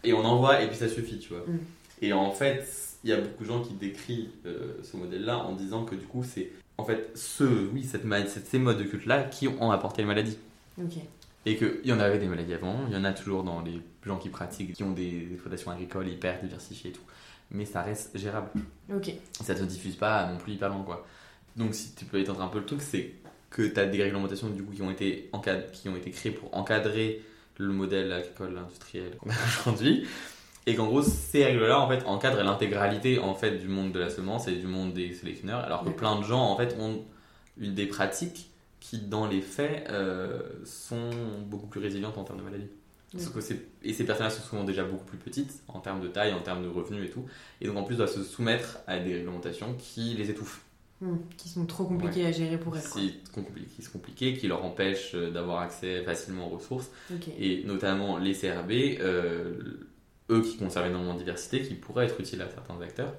et 0.03 0.13
on 0.13 0.23
envoie, 0.23 0.61
et 0.61 0.67
puis 0.67 0.77
ça 0.77 0.87
suffit, 0.87 1.19
tu 1.19 1.29
vois. 1.33 1.43
Mm. 1.45 1.59
Et 2.01 2.13
en 2.13 2.31
fait, 2.31 2.65
il 3.03 3.09
y 3.09 3.13
a 3.13 3.17
beaucoup 3.19 3.43
de 3.43 3.47
gens 3.49 3.61
qui 3.61 3.73
décrivent 3.73 4.29
euh, 4.45 4.77
ce 4.81 4.95
modèle-là 4.97 5.37
en 5.39 5.53
disant 5.53 5.83
que 5.83 5.93
du 5.95 6.05
coup, 6.05 6.23
c'est 6.23 6.51
en 6.77 6.83
fait 6.85 7.11
ce, 7.15 7.43
oui, 7.73 7.83
cette, 7.83 8.05
ma- 8.05 8.25
cette- 8.25 8.47
ces 8.47 8.59
modes 8.59 8.77
de 8.77 8.83
culte-là 8.83 9.23
qui 9.23 9.47
ont 9.47 9.71
apporté 9.71 10.01
les 10.01 10.07
maladies. 10.07 10.37
Ok. 10.81 10.93
Et 11.45 11.57
qu'il 11.57 11.81
y 11.85 11.93
en 11.93 11.99
avait 11.99 12.17
des 12.17 12.27
maladies 12.27 12.53
avant, 12.53 12.77
il 12.87 12.93
y 12.93 12.97
en 12.97 13.03
a 13.03 13.13
toujours 13.13 13.43
dans 13.43 13.61
les 13.61 13.79
gens 14.05 14.17
qui 14.17 14.29
pratiquent, 14.29 14.73
qui 14.73 14.83
ont 14.83 14.91
des 14.93 15.27
exploitations 15.33 15.69
agricoles 15.71 16.07
hyper 16.07 16.41
diversifiées 16.41 16.89
et 16.89 16.93
tout. 16.93 17.03
Mais 17.51 17.65
ça 17.65 17.81
reste 17.83 18.17
gérable. 18.17 18.49
Ok. 18.93 19.11
Ça 19.41 19.53
ne 19.53 19.59
se 19.59 19.63
diffuse 19.65 19.95
pas 19.95 20.25
non 20.31 20.37
plus 20.37 20.53
hyper 20.53 20.69
loin, 20.69 20.81
quoi. 20.83 21.05
Donc, 21.55 21.75
si 21.75 21.93
tu 21.93 22.05
peux 22.05 22.19
étendre 22.19 22.41
un 22.41 22.47
peu 22.47 22.59
le 22.59 22.65
truc, 22.65 22.81
c'est 22.81 23.13
que 23.55 23.61
tu 23.61 23.79
as 23.79 23.85
des 23.85 24.03
réglementations 24.03 24.49
du 24.49 24.61
coup, 24.63 24.73
qui, 24.73 24.81
ont 24.81 24.91
été 24.91 25.31
qui 25.71 25.87
ont 25.87 25.95
été 25.95 26.11
créées 26.11 26.33
pour 26.33 26.53
encadrer 26.57 27.21
le 27.57 27.69
modèle 27.71 28.11
agricole 28.11 28.57
industriel 28.57 29.15
qu'on 29.15 29.29
a 29.29 29.33
aujourd'hui. 29.61 30.05
Et 30.67 30.75
qu'en 30.75 30.87
gros, 30.87 31.01
ces 31.01 31.45
règles-là, 31.45 31.79
en 31.79 31.87
fait, 31.87 32.03
encadrent 32.05 32.43
l'intégralité, 32.43 33.17
en 33.19 33.33
fait, 33.33 33.51
du 33.51 33.69
monde 33.69 33.93
de 33.93 33.99
la 33.99 34.09
semence 34.09 34.49
et 34.49 34.55
du 34.55 34.67
monde 34.67 34.93
des 34.93 35.13
sélectionneurs. 35.13 35.59
Alors 35.59 35.85
que 35.85 35.89
plein 35.89 36.19
de 36.19 36.25
gens, 36.25 36.41
en 36.41 36.57
fait, 36.57 36.75
ont 36.79 37.05
une 37.57 37.73
des 37.73 37.85
pratiques 37.85 38.49
qui, 38.81 38.97
dans 38.97 39.25
les 39.25 39.39
faits, 39.39 39.87
euh, 39.89 40.41
sont 40.65 41.09
beaucoup 41.45 41.67
plus 41.67 41.79
résilientes 41.79 42.17
en 42.17 42.25
termes 42.25 42.39
de 42.39 42.43
maladies. 42.43 42.67
C'est- 43.39 43.61
et 43.83 43.93
ces 43.93 44.03
personnes-là 44.03 44.31
sont 44.31 44.41
souvent 44.43 44.65
déjà 44.65 44.83
beaucoup 44.83 45.05
plus 45.05 45.17
petites 45.17 45.61
en 45.69 45.79
termes 45.79 46.01
de 46.01 46.09
taille, 46.09 46.33
en 46.33 46.41
termes 46.41 46.63
de 46.63 46.67
revenus 46.67 47.07
et 47.07 47.09
tout. 47.09 47.25
Et 47.61 47.67
donc 47.67 47.77
en 47.77 47.83
plus 47.83 47.95
doivent 47.95 48.11
se 48.13 48.23
soumettre 48.23 48.79
à 48.87 48.99
des 48.99 49.13
réglementations 49.13 49.75
qui 49.75 50.13
les 50.15 50.29
étouffent. 50.29 50.61
Hmm, 51.01 51.17
Qui 51.37 51.49
sont 51.49 51.65
trop 51.65 51.83
compliqués 51.85 52.25
à 52.25 52.31
gérer 52.31 52.57
pour 52.57 52.75
elles. 52.77 52.83
qui 52.83 53.81
sont 53.83 53.91
compliquées, 53.91 54.33
qui 54.37 54.47
leur 54.47 54.63
empêchent 54.63 55.11
euh, 55.13 55.29
d'avoir 55.29 55.59
accès 55.59 56.03
facilement 56.03 56.47
aux 56.47 56.55
ressources. 56.57 56.89
Et 57.39 57.63
notamment 57.65 58.17
les 58.17 58.33
CRB, 58.33 58.71
euh, 59.01 59.55
eux 60.29 60.41
qui 60.41 60.57
conservent 60.57 60.87
énormément 60.87 61.13
de 61.13 61.19
diversité, 61.19 61.61
qui 61.61 61.73
pourraient 61.73 62.05
être 62.05 62.19
utiles 62.19 62.41
à 62.41 62.49
certains 62.49 62.79
acteurs. 62.81 63.13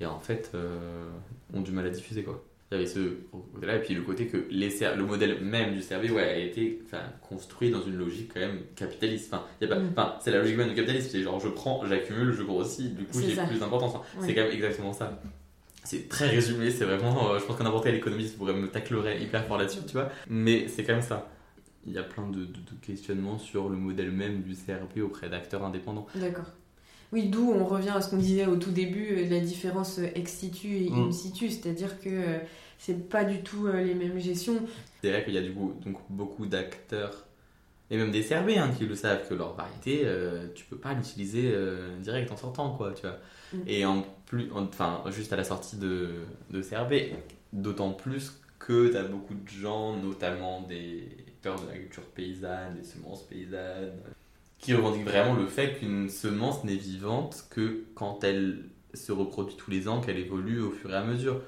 Et 0.00 0.04
en 0.06 0.18
fait, 0.20 0.50
euh, 0.54 1.08
ont 1.54 1.62
du 1.62 1.72
mal 1.72 1.86
à 1.86 1.90
diffuser 1.90 2.22
quoi. 2.22 2.44
Il 2.70 2.76
y 2.76 2.78
avait 2.78 2.86
ce 2.86 3.16
côté-là, 3.52 3.76
et 3.76 3.80
puis 3.80 3.92
le 3.94 4.00
côté 4.02 4.26
que 4.28 4.46
les 4.50 4.70
CR 4.70 4.96
le 4.96 5.04
modèle 5.04 5.42
même 5.42 5.74
du 5.74 5.80
CRB 5.80 6.10
ouais, 6.10 6.22
a 6.22 6.36
été 6.38 6.80
construit 7.28 7.70
dans 7.70 7.82
une 7.82 7.96
logique 7.96 8.30
quand 8.32 8.40
même 8.40 8.60
capitaliste. 8.76 9.32
Enfin, 9.32 9.44
il 9.60 9.68
y 9.68 9.70
a 9.70 9.74
pas- 9.74 9.80
Mm. 9.82 9.88
enfin, 9.92 10.16
c'est 10.20 10.30
la 10.30 10.38
logique 10.38 10.56
même 10.56 10.68
du 10.70 10.74
capitalisme, 10.74 11.08
c'est 11.12 11.22
genre 11.22 11.38
je 11.40 11.48
prends, 11.48 11.84
j'accumule, 11.86 12.32
je 12.32 12.42
grossis, 12.42 12.90
du 12.90 13.04
coup 13.04 13.20
j'ai 13.20 13.34
plus 13.36 13.58
d'importance. 13.60 13.94
Ouais. 13.94 14.26
C'est 14.26 14.34
quand 14.34 14.42
même 14.42 14.52
exactement 14.52 14.92
ça. 14.94 15.18
C'est 15.84 16.08
très 16.08 16.28
résumé, 16.28 16.70
c'est 16.70 16.84
vraiment. 16.84 17.32
euh, 17.32 17.38
je 17.38 17.44
pense 17.44 17.56
que 17.56 17.62
n'importe 17.62 17.84
quel 17.84 17.94
économiste 17.96 18.36
pourrait 18.38 18.54
me 18.54 18.68
taclerait 18.68 19.20
hyper 19.22 19.44
fort 19.46 19.58
là-dessus, 19.58 19.80
tu 19.86 19.92
vois. 19.94 20.10
Mais 20.28 20.68
c'est 20.68 20.84
quand 20.84 20.92
même 20.92 21.02
ça. 21.02 21.28
Il 21.86 21.92
y 21.92 21.98
a 21.98 22.04
plein 22.04 22.28
de, 22.28 22.40
de- 22.40 22.44
de 22.46 22.74
questionnements 22.80 23.38
sur 23.38 23.68
le 23.68 23.76
modèle 23.76 24.12
même 24.12 24.42
du 24.42 24.54
CRP 24.54 25.00
auprès 25.02 25.28
d'acteurs 25.28 25.64
indépendants. 25.64 26.06
D'accord. 26.14 26.46
Oui, 27.12 27.28
d'où 27.28 27.50
on 27.52 27.64
revient 27.64 27.90
à 27.90 28.00
ce 28.00 28.08
qu'on 28.10 28.16
disait 28.16 28.46
au 28.46 28.56
tout 28.56 28.70
début, 28.70 29.08
euh, 29.18 29.28
la 29.28 29.40
différence 29.40 29.98
euh, 29.98 30.06
ex 30.14 30.32
situ 30.32 30.68
et 30.76 30.88
in 30.92 31.06
Mm. 31.08 31.12
situ, 31.12 31.50
c'est-à-dire 31.50 32.00
que 32.00 32.08
euh, 32.08 32.38
c'est 32.78 33.08
pas 33.08 33.24
du 33.24 33.42
tout 33.42 33.66
euh, 33.66 33.82
les 33.82 33.94
mêmes 33.94 34.18
gestions. 34.18 34.62
C'est 35.02 35.10
vrai 35.10 35.24
qu'il 35.24 35.34
y 35.34 35.38
a 35.38 35.42
du 35.42 35.52
coup 35.52 35.74
donc, 35.84 35.96
beaucoup 36.08 36.46
d'acteurs, 36.46 37.26
et 37.90 37.96
même 37.98 38.12
des 38.12 38.22
CRB 38.22 38.50
hein, 38.56 38.70
qui 38.78 38.86
le 38.86 38.94
savent, 38.94 39.28
que 39.28 39.34
leur 39.34 39.54
variété, 39.54 40.06
tu 40.54 40.64
peux 40.64 40.76
pas 40.78 40.94
l'utiliser 40.94 41.52
direct 42.00 42.30
en 42.32 42.36
sortant, 42.38 42.70
quoi, 42.76 42.92
tu 42.94 43.02
vois. 43.02 43.18
Mm. 43.52 43.58
Et 43.66 43.84
en 43.84 44.06
plus, 44.32 44.50
enfin, 44.54 45.04
juste 45.10 45.34
à 45.34 45.36
la 45.36 45.44
sortie 45.44 45.76
de, 45.76 46.08
de 46.50 46.62
CRB, 46.62 47.14
d'autant 47.52 47.92
plus 47.92 48.40
que 48.58 48.90
tu 48.90 48.96
as 48.96 49.04
beaucoup 49.04 49.34
de 49.34 49.46
gens, 49.46 49.94
notamment 49.94 50.62
des 50.62 51.06
acteurs 51.28 51.60
de 51.60 51.66
l'agriculture 51.66 52.04
paysanne, 52.14 52.78
des 52.78 52.84
semences 52.84 53.24
paysannes, 53.24 53.92
qui 54.58 54.72
revendiquent 54.72 55.04
vraiment 55.04 55.34
le 55.34 55.46
fait 55.46 55.74
qu'une 55.74 56.08
semence 56.08 56.64
n'est 56.64 56.76
vivante 56.76 57.44
que 57.50 57.84
quand 57.94 58.24
elle 58.24 58.64
se 58.94 59.12
reproduit 59.12 59.56
tous 59.56 59.70
les 59.70 59.86
ans, 59.86 60.00
qu'elle 60.00 60.18
évolue 60.18 60.60
au 60.60 60.70
fur 60.70 60.90
et 60.90 60.96
à 60.96 61.04
mesure. 61.04 61.42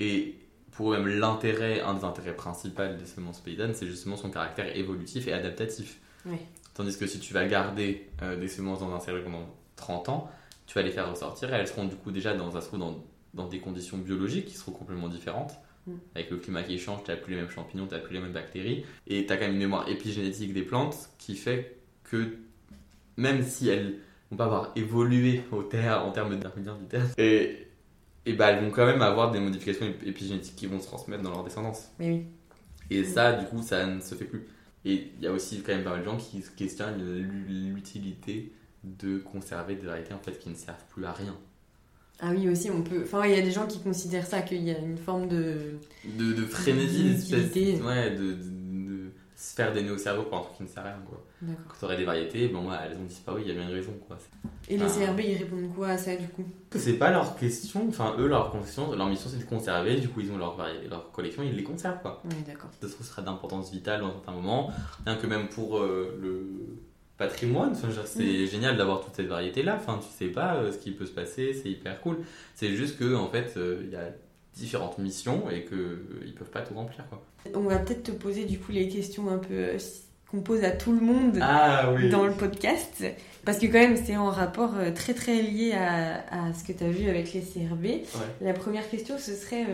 Et 0.00 0.34
pour 0.72 0.92
eux 0.92 0.98
même 0.98 1.06
l'intérêt, 1.06 1.80
un 1.80 1.94
des 1.94 2.04
intérêts 2.04 2.34
principaux 2.34 2.82
des 2.98 3.06
semences 3.06 3.38
paysannes, 3.38 3.74
c'est 3.74 3.86
justement 3.86 4.16
son 4.16 4.30
caractère 4.30 4.76
évolutif 4.76 5.28
et 5.28 5.32
adaptatif. 5.32 6.00
Oui. 6.24 6.38
Tandis 6.74 6.98
que 6.98 7.06
si 7.06 7.20
tu 7.20 7.32
vas 7.34 7.46
garder 7.46 8.08
euh, 8.22 8.36
des 8.36 8.48
semences 8.48 8.80
dans 8.80 8.92
un 8.92 9.00
cerveau 9.00 9.22
pendant 9.22 9.48
30 9.76 10.08
ans, 10.08 10.30
tu 10.66 10.74
vas 10.74 10.82
les 10.82 10.90
faire 10.90 11.08
ressortir 11.10 11.52
et 11.52 11.56
elles 11.56 11.68
seront 11.68 11.84
du 11.86 11.96
coup 11.96 12.10
déjà 12.10 12.34
dans, 12.34 12.50
ça 12.50 12.60
se 12.60 12.66
trouve 12.68 12.80
dans, 12.80 13.04
dans 13.34 13.48
des 13.48 13.58
conditions 13.60 13.98
biologiques 13.98 14.46
qui 14.46 14.54
seront 14.56 14.72
complètement 14.72 15.08
différentes. 15.08 15.52
Mm. 15.86 15.92
Avec 16.14 16.30
le 16.30 16.38
climat 16.38 16.62
qui 16.64 16.78
change, 16.78 17.04
tu 17.04 17.10
n'as 17.10 17.16
plus 17.16 17.34
les 17.34 17.40
mêmes 17.40 17.50
champignons, 17.50 17.86
tu 17.86 17.94
n'as 17.94 18.00
plus 18.00 18.14
les 18.14 18.20
mêmes 18.20 18.32
bactéries. 18.32 18.84
Et 19.06 19.26
tu 19.26 19.32
as 19.32 19.36
quand 19.36 19.44
même 19.44 19.52
une 19.52 19.58
mémoire 19.60 19.88
épigénétique 19.88 20.52
des 20.52 20.62
plantes 20.62 21.10
qui 21.18 21.36
fait 21.36 21.76
que 22.04 22.38
même 23.16 23.42
si 23.42 23.68
elles 23.68 23.98
vont 24.30 24.36
pas 24.36 24.44
avoir 24.46 24.72
évolué 24.76 25.42
au 25.52 25.62
terre, 25.62 26.04
en 26.04 26.10
termes 26.10 26.30
d'intermédiaire 26.30 26.76
du 26.76 26.86
terre, 26.86 27.06
et, 27.16 27.68
et 28.26 28.32
bah, 28.32 28.50
elles 28.50 28.64
vont 28.64 28.70
quand 28.70 28.84
même 28.86 29.02
avoir 29.02 29.30
des 29.30 29.38
modifications 29.38 29.86
ép- 29.86 30.04
épigénétiques 30.04 30.56
qui 30.56 30.66
vont 30.66 30.80
se 30.80 30.86
transmettre 30.86 31.22
dans 31.22 31.30
leur 31.30 31.44
descendance. 31.44 31.90
Mais 31.98 32.10
oui. 32.10 32.24
Et 32.90 33.04
ça, 33.04 33.32
du 33.32 33.46
coup, 33.46 33.62
ça 33.62 33.86
ne 33.86 34.00
se 34.00 34.14
fait 34.16 34.24
plus. 34.26 34.46
Et 34.84 35.12
il 35.16 35.22
y 35.22 35.26
a 35.26 35.32
aussi 35.32 35.62
quand 35.62 35.72
même 35.72 35.84
pas 35.84 35.90
mal 35.90 36.00
de 36.00 36.04
gens 36.04 36.16
qui 36.16 36.42
se 36.42 36.50
questionnent 36.50 36.98
l'u- 37.00 37.72
l'utilité 37.74 38.52
de 38.98 39.18
conserver 39.18 39.74
des 39.74 39.86
variétés 39.86 40.14
en 40.14 40.18
fait 40.18 40.38
qui 40.38 40.48
ne 40.48 40.54
servent 40.54 40.84
plus 40.90 41.04
à 41.04 41.12
rien. 41.12 41.34
Ah 42.20 42.30
oui, 42.30 42.48
aussi, 42.48 42.70
on 42.70 42.82
peut. 42.82 43.02
Enfin, 43.04 43.26
il 43.26 43.32
y 43.32 43.38
a 43.38 43.42
des 43.42 43.50
gens 43.50 43.66
qui 43.66 43.78
considèrent 43.80 44.26
ça, 44.26 44.40
qu'il 44.40 44.62
y 44.62 44.70
a 44.70 44.78
une 44.78 44.96
forme 44.96 45.28
de. 45.28 45.74
De, 46.18 46.32
de 46.32 46.46
frénésie, 46.46 47.14
ouais, 47.84 48.10
de, 48.12 48.16
de, 48.16 48.32
de 48.32 49.10
se 49.36 49.54
faire 49.54 49.70
des 49.74 49.82
nœuds 49.82 49.92
au 49.92 49.98
cerveau 49.98 50.22
pour 50.22 50.38
un 50.38 50.40
truc 50.42 50.56
qui 50.56 50.62
ne 50.62 50.68
sert 50.68 50.82
à 50.82 50.86
rien. 50.86 51.02
Quoi. 51.06 51.22
Quand 51.68 51.74
tu 51.78 51.84
aurais 51.84 51.98
des 51.98 52.06
variétés, 52.06 52.48
bon, 52.48 52.70
ouais, 52.70 52.76
elles 52.90 52.96
ont 52.96 53.04
disparu, 53.04 53.42
il 53.42 53.48
y 53.48 53.50
a 53.50 53.54
bien 53.54 53.68
une 53.68 53.74
raison. 53.74 53.92
Quoi. 54.08 54.16
Et 54.68 54.78
les. 54.78 54.86
CRB, 54.86 55.20
ils 55.20 55.36
répondent 55.36 55.70
quoi 55.74 55.88
à 55.88 55.98
ça, 55.98 56.16
du 56.16 56.26
coup? 56.28 56.44
C'est 56.74 56.94
pas 56.94 57.10
leur 57.10 57.36
question, 57.36 57.86
enfin 57.88 58.14
eux, 58.18 58.28
leur, 58.28 58.50
question, 58.50 58.94
leur 58.94 59.08
mission 59.10 59.28
c'est 59.30 59.38
de 59.38 59.44
conserver, 59.48 59.96
du 60.00 60.08
coup 60.08 60.20
ils 60.20 60.30
ont 60.32 60.36
leur, 60.38 60.56
vari- 60.56 60.88
leur 60.90 61.10
collection, 61.12 61.42
ils 61.42 61.54
les 61.54 61.62
conservent 61.62 62.00
quoi. 62.02 62.22
Oui, 62.24 62.36
d'accord. 62.46 62.70
Ça 62.80 62.88
se 62.88 62.92
trouve, 62.94 63.06
ce 63.06 63.12
sera 63.12 63.22
d'importance 63.22 63.70
vitale 63.70 64.00
dans 64.00 64.12
certains 64.12 64.32
moments, 64.32 64.70
rien 65.06 65.16
que 65.16 65.26
même 65.26 65.48
pour 65.48 65.78
euh, 65.78 66.18
le 66.20 66.46
patrimoine, 67.18 67.72
enfin, 67.72 67.88
c'est 68.04 68.46
génial 68.46 68.76
d'avoir 68.76 69.00
toute 69.04 69.14
cette 69.14 69.26
variété 69.28 69.62
là, 69.62 69.76
enfin 69.76 69.98
tu 70.02 70.08
sais 70.16 70.30
pas 70.30 70.56
euh, 70.56 70.72
ce 70.72 70.78
qui 70.78 70.90
peut 70.90 71.06
se 71.06 71.12
passer, 71.12 71.54
c'est 71.54 71.70
hyper 71.70 72.00
cool. 72.00 72.18
C'est 72.54 72.74
juste 72.76 72.98
que 72.98 73.14
en 73.14 73.28
fait 73.28 73.54
euh, 73.56 73.80
il 73.84 73.90
y 73.90 73.96
a 73.96 74.08
différentes 74.54 74.98
missions 74.98 75.50
et 75.50 75.62
que 75.64 75.74
euh, 75.74 75.98
ils 76.24 76.34
peuvent 76.34 76.50
pas 76.50 76.62
tout 76.62 76.74
remplir 76.74 77.04
quoi. 77.08 77.22
On 77.54 77.60
va 77.60 77.78
peut-être 77.78 78.02
te 78.04 78.10
poser, 78.10 78.44
du 78.44 78.58
coup, 78.58 78.72
les 78.72 78.88
questions 78.88 79.28
un 79.30 79.38
peu. 79.38 79.54
euh, 79.54 79.78
qu'on 80.28 80.40
pose 80.40 80.64
à 80.64 80.72
tout 80.72 80.92
le 80.92 81.00
monde. 81.00 81.38
Ah 81.40 81.92
oui 81.94 82.08
dans 82.10 82.26
le 82.26 82.32
podcast. 82.32 83.04
Parce 83.44 83.58
que 83.58 83.66
quand 83.66 83.78
même, 83.78 83.96
c'est 83.96 84.16
en 84.16 84.28
rapport 84.30 84.74
très 84.96 85.14
très 85.14 85.40
lié 85.40 85.72
à, 85.72 86.48
à 86.48 86.52
ce 86.52 86.64
que 86.64 86.72
tu 86.72 86.82
as 86.82 86.88
vu 86.90 87.08
avec 87.08 87.32
les 87.32 87.42
CRB. 87.42 88.02
La 88.40 88.52
première 88.52 88.90
question, 88.90 89.18
ce 89.18 89.34
serait 89.34 89.64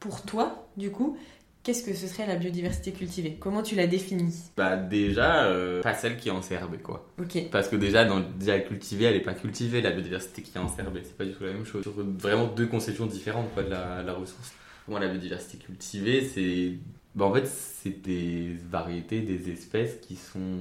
pour 0.00 0.20
toi, 0.20 0.66
du 0.76 0.90
coup, 0.90 1.16
qu'est-ce 1.62 1.84
que 1.84 1.94
ce 1.94 2.06
serait 2.06 2.26
la 2.26 2.36
biodiversité 2.36 2.92
cultivée? 2.92 3.36
Comment 3.38 3.62
tu 3.62 3.74
la 3.74 3.86
définis? 3.86 4.50
Bah 4.56 4.76
déjà, 4.76 5.44
euh, 5.46 5.82
pas 5.82 5.94
celle 5.94 6.16
qui 6.16 6.28
est 6.28 6.32
en 6.32 6.40
CRB 6.40 6.82
quoi. 6.82 7.08
Ok. 7.20 7.50
Parce 7.50 7.68
que 7.68 7.76
déjà, 7.76 8.04
dans, 8.04 8.20
déjà 8.20 8.58
cultivée, 8.60 9.06
elle 9.06 9.16
est 9.16 9.20
pas 9.20 9.34
cultivée, 9.34 9.80
la 9.80 9.90
biodiversité 9.90 10.42
qui 10.42 10.56
est 10.56 10.60
en 10.60 10.66
CRB, 10.66 10.98
c'est 11.02 11.16
pas 11.16 11.24
du 11.24 11.32
tout 11.32 11.44
la 11.44 11.52
même 11.52 11.64
chose. 11.64 11.82
Sur 11.82 11.92
vraiment 11.92 12.46
deux 12.46 12.66
conceptions 12.66 13.06
différentes 13.06 13.52
quoi, 13.54 13.62
de 13.62 13.70
la, 13.70 14.02
la 14.02 14.12
ressource. 14.12 14.52
Pour 14.84 14.92
moi, 14.92 15.00
la 15.00 15.08
biodiversité 15.08 15.58
cultivée, 15.58 16.24
c'est. 16.24 16.72
Bah, 17.14 17.26
en 17.26 17.34
fait, 17.34 17.46
c'est 17.46 18.02
des 18.02 18.56
variétés, 18.70 19.20
des 19.20 19.50
espèces 19.50 19.96
qui 20.00 20.16
sont 20.16 20.60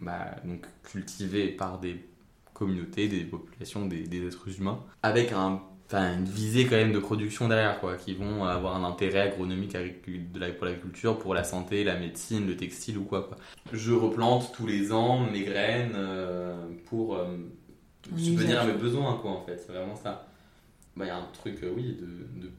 bah, 0.00 0.36
donc, 0.44 0.64
cultivées 0.84 1.48
par 1.48 1.78
des 1.78 1.96
communautés, 2.54 3.08
des 3.08 3.24
populations, 3.24 3.86
des, 3.86 4.02
des 4.02 4.26
êtres 4.26 4.48
humains, 4.58 4.84
avec 5.02 5.32
un, 5.32 5.62
enfin, 5.88 6.14
une 6.18 6.24
visée 6.24 6.66
quand 6.66 6.76
même 6.76 6.92
de 6.92 6.98
production 6.98 7.48
derrière, 7.48 7.80
quoi, 7.80 7.96
qui 7.96 8.14
vont 8.14 8.44
avoir 8.44 8.76
un 8.76 8.84
intérêt 8.88 9.20
agronomique 9.20 9.74
agricu- 9.74 10.30
de 10.32 10.38
la- 10.38 10.50
pour 10.50 10.66
l'agriculture, 10.66 11.18
pour 11.18 11.34
la 11.34 11.42
santé, 11.44 11.82
la 11.82 11.98
médecine, 11.98 12.46
le 12.46 12.56
textile 12.56 12.98
ou 12.98 13.04
quoi. 13.04 13.22
quoi. 13.22 13.36
Je 13.72 13.92
replante 13.92 14.52
tous 14.54 14.66
les 14.66 14.92
ans 14.92 15.20
mes 15.30 15.42
graines 15.44 15.92
euh, 15.96 16.68
pour 16.86 17.16
euh, 17.16 17.36
subvenir 18.16 18.60
à 18.60 18.64
mes 18.66 18.74
besoins, 18.74 19.18
quoi, 19.20 19.30
en 19.32 19.40
fait. 19.42 19.56
C'est 19.58 19.72
vraiment 19.72 19.96
ça. 19.96 20.28
Bah, 20.96 21.04
Il 21.06 21.08
y 21.08 21.10
a 21.10 21.16
un 21.16 21.26
truc, 21.32 21.58
euh, 21.62 21.72
oui, 21.74 21.96
de, 22.00 22.46
de 22.46 22.50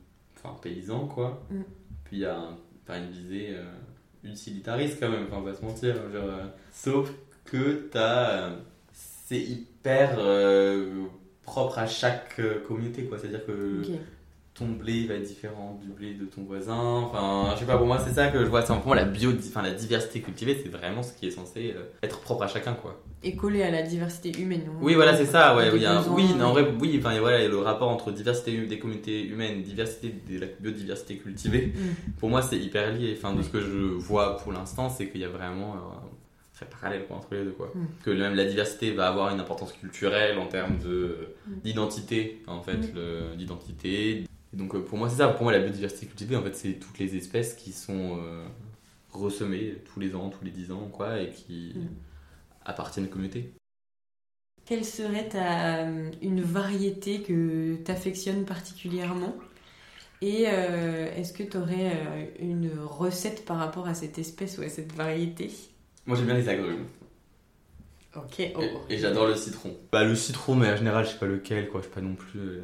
paysan, 0.61 1.05
quoi. 1.07 1.43
Mm. 1.51 1.61
Puis 2.05 2.17
il 2.17 2.21
y 2.21 2.25
a 2.25 2.35
un- 2.37 2.57
une 2.97 3.11
visée 3.11 3.55
utilitariste, 4.23 4.97
quand 4.99 5.09
même, 5.09 5.27
on 5.31 5.41
va 5.41 5.53
se 5.53 5.61
mentir. 5.63 5.93
genre, 6.11 6.39
sauf 6.73 7.11
que 7.45 7.87
t'as, 7.91 8.49
c'est 8.91 9.39
hyper 9.39 10.17
propre 11.49 11.79
à 11.79 11.87
chaque 11.87 12.35
euh, 12.39 12.59
communauté, 12.67 13.03
quoi. 13.05 13.17
C'est-à-dire 13.17 13.45
que 13.45 13.81
ton 14.55 14.65
blé 14.67 15.05
va 15.07 15.13
être 15.13 15.23
différent 15.23 15.79
du 15.81 15.87
blé 15.89 16.15
de 16.15 16.25
ton 16.25 16.41
voisin. 16.43 16.75
Enfin, 16.75 17.51
je 17.55 17.59
sais 17.61 17.65
pas, 17.65 17.77
pour 17.77 17.87
moi, 17.87 17.97
c'est 18.05 18.13
ça 18.13 18.27
que 18.27 18.39
je 18.43 18.49
vois. 18.49 18.61
C'est 18.61 18.73
pour 18.73 18.87
moi 18.87 18.95
la 18.97 19.05
bio, 19.05 19.31
enfin, 19.47 19.61
la 19.61 19.71
diversité 19.71 20.19
cultivée, 20.19 20.59
c'est 20.61 20.69
vraiment 20.69 21.01
ce 21.01 21.13
qui 21.13 21.27
est 21.27 21.31
censé 21.31 21.73
euh, 21.77 21.83
être 22.03 22.19
propre 22.19 22.43
à 22.43 22.47
chacun, 22.47 22.73
quoi. 22.73 23.01
Et 23.23 23.35
collé 23.37 23.63
à 23.63 23.71
la 23.71 23.83
diversité 23.83 24.37
humaine. 24.41 24.63
Oui, 24.81 24.95
voilà, 24.95 25.15
c'est 25.15 25.25
ça. 25.25 25.55
Ouais, 25.55 25.67
un- 25.85 26.03
oui, 26.11 26.33
non, 26.37 26.47
en 26.47 26.51
vrai, 26.51 26.67
oui. 26.81 26.97
Enfin, 26.99 27.17
voilà, 27.19 27.41
et 27.41 27.47
le 27.47 27.59
rapport 27.59 27.87
entre 27.89 28.11
diversité 28.11 28.57
des 28.65 28.79
communautés 28.79 29.23
humaines, 29.27 29.61
diversité 29.61 30.13
de 30.29 30.39
la 30.39 30.47
biodiversité 30.59 31.15
cultivée, 31.17 31.73
Mm. 31.73 32.11
pour 32.19 32.29
moi, 32.29 32.41
c'est 32.41 32.57
hyper 32.59 32.93
lié. 32.93 33.15
Enfin, 33.17 33.33
de 33.33 33.41
ce 33.41 33.49
que 33.49 33.61
je 33.61 33.77
vois 34.07 34.37
pour 34.37 34.51
l'instant, 34.51 34.89
c'est 34.89 35.07
qu'il 35.09 35.21
y 35.21 35.25
a 35.25 35.29
vraiment 35.29 35.73
euh, 35.75 35.77
très 36.59 36.69
parallèle 36.69 37.05
quoi, 37.07 37.17
entre 37.17 37.33
les 37.35 37.43
deux, 37.45 37.51
quoi. 37.51 37.71
Mm. 37.75 37.85
Que 38.03 38.11
même 38.11 38.35
la 38.35 38.45
diversité 38.45 38.91
va 38.91 39.07
avoir 39.07 39.33
une 39.33 39.39
importance 39.39 39.73
culturelle 39.73 40.37
en 40.37 40.47
termes 40.47 40.77
de 40.79 41.35
Mm. 41.47 41.53
d'identité, 41.63 42.41
en 42.47 42.61
fait, 42.61 42.77
Mm. 42.77 42.95
le- 42.95 43.35
d'identité. 43.37 44.23
Donc 44.53 44.75
euh, 44.75 44.79
pour 44.79 44.97
moi, 44.97 45.09
c'est 45.09 45.17
ça. 45.17 45.27
Pour 45.29 45.43
moi, 45.43 45.51
la 45.51 45.59
biodiversité 45.59 46.05
cultivée, 46.05 46.35
en 46.35 46.43
fait, 46.43 46.55
c'est 46.55 46.73
toutes 46.73 46.99
les 46.99 47.15
espèces 47.15 47.53
qui 47.53 47.71
sont 47.71 48.17
euh, 48.21 48.45
ressemées 49.11 49.75
tous 49.93 49.99
les 49.99 50.15
ans, 50.15 50.29
tous 50.29 50.43
les 50.43 50.51
10 50.51 50.71
ans, 50.71 50.87
quoi, 50.91 51.19
et 51.21 51.29
qui 51.29 51.73
Mm. 51.75 51.87
appartiennent 52.65 53.05
à 53.05 53.07
une 53.07 53.13
communauté. 53.13 53.53
Quelle 54.65 54.85
serait 54.85 55.27
ta, 55.29 55.85
une 56.21 56.41
variété 56.41 57.21
que 57.21 57.75
tu 57.83 57.91
affectionnes 57.91 58.45
particulièrement? 58.45 59.33
Et 60.21 60.45
euh, 60.47 61.09
est-ce 61.15 61.31
que 61.33 61.43
tu 61.43 61.57
aurais 61.57 62.33
une 62.39 62.69
recette 62.83 63.45
par 63.45 63.57
rapport 63.57 63.87
à 63.87 63.93
cette 63.93 64.19
espèce 64.19 64.57
ou 64.57 64.61
à 64.61 64.69
cette 64.69 64.91
variété? 64.93 65.49
Moi, 66.05 66.17
j'aime 66.17 66.25
bien 66.27 66.35
les 66.35 66.49
agrumes. 66.49 66.85
Ok, 68.15 68.39
Et, 68.39 68.53
et 68.89 68.97
j'adore 68.97 69.27
le 69.27 69.35
citron. 69.35 69.77
Bah 69.91 70.03
le 70.03 70.15
citron, 70.15 70.55
mais 70.55 70.71
en 70.71 70.75
général, 70.75 71.05
je 71.05 71.11
sais 71.11 71.19
pas 71.19 71.27
lequel, 71.27 71.69
quoi. 71.69 71.81
Je 71.81 71.85
sais 71.85 71.91
pas 71.93 72.01
non 72.01 72.15
plus. 72.15 72.39
euh, 72.39 72.61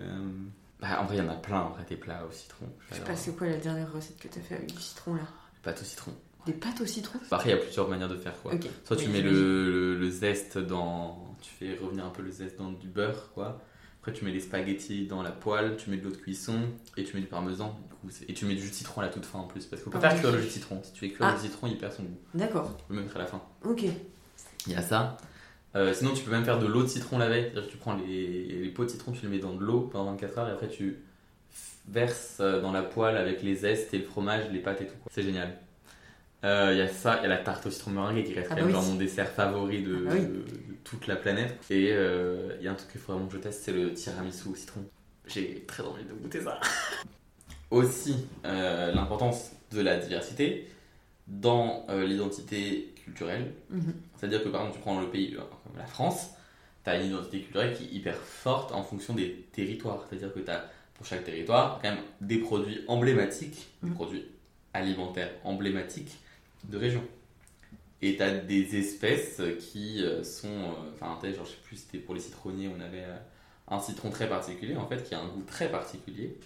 Bah 0.79 0.99
en 1.01 1.05
vrai, 1.05 1.17
il 1.17 1.19
y 1.19 1.21
en 1.21 1.29
a 1.29 1.35
plein, 1.35 1.61
en 1.61 1.69
vrai, 1.69 1.83
des 1.87 1.97
plats 1.97 2.25
au 2.27 2.31
citron. 2.31 2.65
Je 2.89 2.95
sais 2.95 2.99
J'adore. 3.01 3.07
pas, 3.13 3.15
c'est 3.15 3.35
quoi 3.37 3.47
la 3.47 3.57
dernière 3.57 3.91
recette 3.93 4.17
que 4.17 4.27
tu 4.27 4.39
as 4.39 4.41
fait 4.41 4.55
avec 4.55 4.73
du 4.73 4.81
citron 4.81 5.13
là? 5.13 5.21
Des 5.21 5.61
pâtes 5.61 5.81
au 5.81 5.85
citron. 5.85 6.11
Des 6.47 6.53
pâtes 6.53 6.81
au 6.81 6.85
citron? 6.87 7.19
Après, 7.29 7.49
il 7.49 7.51
y 7.51 7.55
a 7.55 7.61
plusieurs 7.61 7.87
manières 7.87 8.09
de 8.09 8.17
faire, 8.17 8.33
quoi. 8.41 8.53
Ok. 8.55 8.67
Soit 8.85 8.95
tu 8.97 9.05
Oui, 9.05 9.11
mets 9.11 9.17
j'imagine. 9.19 9.39
le, 9.39 9.71
le, 9.71 9.99
le 9.99 10.09
zeste 10.09 10.57
dans. 10.57 11.35
Tu 11.41 11.51
fais 11.51 11.75
revenir 11.77 12.05
un 12.05 12.09
peu 12.09 12.23
le 12.23 12.31
zeste 12.31 12.57
dans 12.57 12.71
du 12.71 12.87
beurre, 12.87 13.29
quoi. 13.35 13.61
Après, 14.05 14.13
tu 14.19 14.23
mets 14.23 14.31
les 14.31 14.39
spaghettis 14.39 15.07
dans 15.07 15.23
la 15.23 15.31
poêle, 15.31 15.77
tu 15.77 15.89
mets 15.89 15.97
de 15.97 16.03
l'eau 16.03 16.11
de 16.11 16.15
cuisson 16.17 16.59
et 16.95 17.03
tu 17.03 17.15
mets 17.15 17.21
du 17.23 17.27
parmesan. 17.27 17.75
Du 17.89 17.95
coup, 17.95 18.15
et 18.29 18.33
tu 18.35 18.45
mets 18.45 18.53
du 18.53 18.61
jus 18.61 18.69
de 18.69 18.75
citron 18.75 19.01
à 19.01 19.05
la 19.05 19.09
toute 19.09 19.25
fin 19.25 19.39
en 19.39 19.47
plus. 19.47 19.65
Parce 19.65 19.81
qu'il 19.81 19.91
faut 19.91 19.97
pas 19.97 19.99
Ah, 20.03 20.11
faire 20.11 20.19
cuire 20.19 20.31
le 20.31 20.37
jus 20.41 20.45
de 20.45 20.51
citron. 20.51 20.79
Si 20.83 20.93
tu 20.93 20.99
fais 20.99 21.09
cuire 21.09 21.25
Ah. 21.27 21.33
le 21.33 21.39
citron, 21.39 21.65
il 21.65 21.75
perd 21.75 21.91
son 21.91 22.03
goût. 22.03 22.19
D'accord, 22.35 22.77
Tu 22.77 22.83
peux 22.87 22.93
même 22.93 23.05
mettre 23.05 23.15
à 23.15 23.19
la 23.19 23.25
fin. 23.25 23.41
ok. 23.63 23.83
Il 24.67 24.73
y 24.73 24.75
a 24.75 24.83
ça. 24.83 25.17
Euh, 25.75 25.91
sinon, 25.91 26.13
tu 26.13 26.23
peux 26.23 26.29
même 26.29 26.45
faire 26.45 26.59
de 26.59 26.67
l'eau 26.67 26.83
de 26.83 26.87
citron 26.87 27.17
la 27.17 27.29
veille. 27.29 27.45
C'est-à-dire 27.45 27.65
que 27.65 27.71
tu 27.71 27.77
prends 27.77 27.95
les, 27.95 28.43
les 28.61 28.69
pots 28.69 28.85
de 28.85 28.89
citron, 28.91 29.11
tu 29.11 29.23
les 29.23 29.27
mets 29.27 29.39
dans 29.39 29.55
de 29.55 29.63
l'eau 29.63 29.89
pendant 29.91 30.11
24 30.11 30.37
heures 30.37 30.49
et 30.49 30.51
après 30.51 30.67
tu 30.67 30.97
verses 31.87 32.37
euh, 32.41 32.61
dans 32.61 32.71
la 32.71 32.83
poêle 32.83 33.17
avec 33.17 33.41
les 33.41 33.55
zestes 33.55 33.91
et 33.95 33.97
le 33.97 34.03
fromage, 34.03 34.43
les 34.51 34.59
pâtes 34.59 34.81
et 34.81 34.85
tout. 34.85 34.93
C'est 35.09 35.23
génial. 35.23 35.57
Euh, 36.43 36.69
Il 36.73 36.77
y 36.77 36.81
a 36.81 36.87
ça, 36.87 37.17
il 37.19 37.23
y 37.23 37.25
a 37.25 37.29
la 37.29 37.37
tarte 37.37 37.65
au 37.65 37.71
citron 37.71 37.89
meringue 37.89 38.23
qui 38.23 38.35
reste 38.35 38.49
Ah 38.51 38.55
quand 38.55 38.61
bah 38.61 38.67
même 38.67 38.75
oui. 38.75 38.81
genre 38.83 38.83
mon 38.83 38.95
dessert 38.99 39.29
favori 39.29 39.81
de, 39.81 40.05
Ah 40.05 40.09
bah 40.11 40.15
oui. 40.15 40.21
de- 40.27 40.27
de 40.27 40.64
toute 40.85 41.07
la 41.07 41.17
planète. 41.17 41.57
Et 41.69 41.89
euh, 41.91 42.55
il 42.59 42.63
y 42.65 42.67
a 42.69 42.71
un 42.71 42.75
truc 42.75 42.89
qu'il 42.91 43.01
faut 43.01 43.11
vraiment 43.11 43.27
que 43.27 43.33
je 43.33 43.39
teste, 43.39 43.63
c'est 43.63 43.73
le 43.73 43.93
tiramisu 43.93 44.47
au 44.47 44.55
citron. 44.55 44.85
J'ai 45.27 45.65
très 45.67 45.83
envie 45.83 46.05
de 46.05 46.13
goûter 46.13 46.39
ça. 46.41 46.59
Aussi, 47.71 48.27
euh, 48.45 48.93
l'importance 48.93 49.51
de 49.71 49.81
la 49.81 49.97
diversité 49.97 50.69
dans 51.27 51.85
euh, 51.89 52.05
l'identité 52.05 52.93
culturelle. 53.03 53.51
Mhm. 53.69 53.93
C'est-à-dire 54.15 54.43
que 54.43 54.49
par 54.49 54.61
exemple, 54.61 54.77
tu 54.77 54.81
prends 54.81 55.01
le 55.01 55.09
pays 55.09 55.35
euh, 55.35 55.39
comme 55.39 55.77
la 55.77 55.85
France, 55.87 56.29
tu 56.83 56.89
as 56.91 57.01
une 57.01 57.07
identité 57.07 57.41
culturelle 57.41 57.75
qui 57.75 57.85
est 57.85 57.91
hyper 57.91 58.15
forte 58.15 58.71
en 58.71 58.83
fonction 58.83 59.13
des 59.15 59.45
territoires. 59.51 60.05
C'est-à-dire 60.07 60.33
que 60.33 60.39
tu 60.39 60.51
as 60.51 60.69
pour 60.93 61.05
chaque 61.05 61.23
territoire 61.25 61.79
quand 61.81 61.89
même 61.89 62.03
des 62.21 62.37
produits 62.37 62.81
emblématiques, 62.87 63.67
des 63.83 63.89
Mhm. 63.89 63.95
produits 63.95 64.25
alimentaires 64.73 65.31
emblématiques 65.43 66.15
de 66.65 66.77
région. 66.77 67.03
Et 68.01 68.17
tu 68.17 68.23
as 68.23 68.31
des 68.37 68.75
espèces 68.77 69.41
qui 69.59 70.03
euh, 70.03 70.23
sont. 70.23 70.47
euh, 70.49 70.91
Enfin, 70.93 71.17
sais, 71.21 71.33
genre, 71.33 71.45
je 71.45 71.51
sais 71.51 71.57
plus, 71.63 71.77
c'était 71.77 71.97
pour 71.99 72.15
les 72.15 72.21
citronniers, 72.21 72.69
on 72.69 72.79
avait 72.81 73.03
euh, 73.05 73.17
un 73.67 73.79
citron 73.79 74.09
très 74.11 74.29
particulier 74.29 74.75
en 74.77 74.87
fait 74.87 75.03
qui 75.03 75.15
a 75.15 75.21
un 75.21 75.27
goût 75.29 75.43
très 75.47 75.69
particulier. 75.71 76.37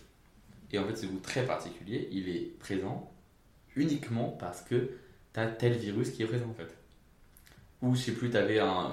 Et 0.71 0.79
en 0.79 0.85
fait, 0.85 0.95
ce 0.97 1.05
goût 1.07 1.19
très 1.21 1.45
particulier, 1.45 2.09
il 2.11 2.29
est 2.29 2.57
présent 2.59 3.11
uniquement 3.75 4.29
parce 4.39 4.61
que 4.61 4.91
tu 5.33 5.39
as 5.41 5.47
tel 5.47 5.73
virus 5.73 6.11
qui 6.11 6.23
est 6.23 6.27
présent 6.27 6.49
en 6.49 6.53
fait. 6.55 6.73
Ou 7.81 7.95
je 7.95 8.01
sais 8.01 8.11
plus, 8.13 8.29
tu 8.29 8.37
avais 8.37 8.59
un, 8.59 8.67
un- 8.67 8.91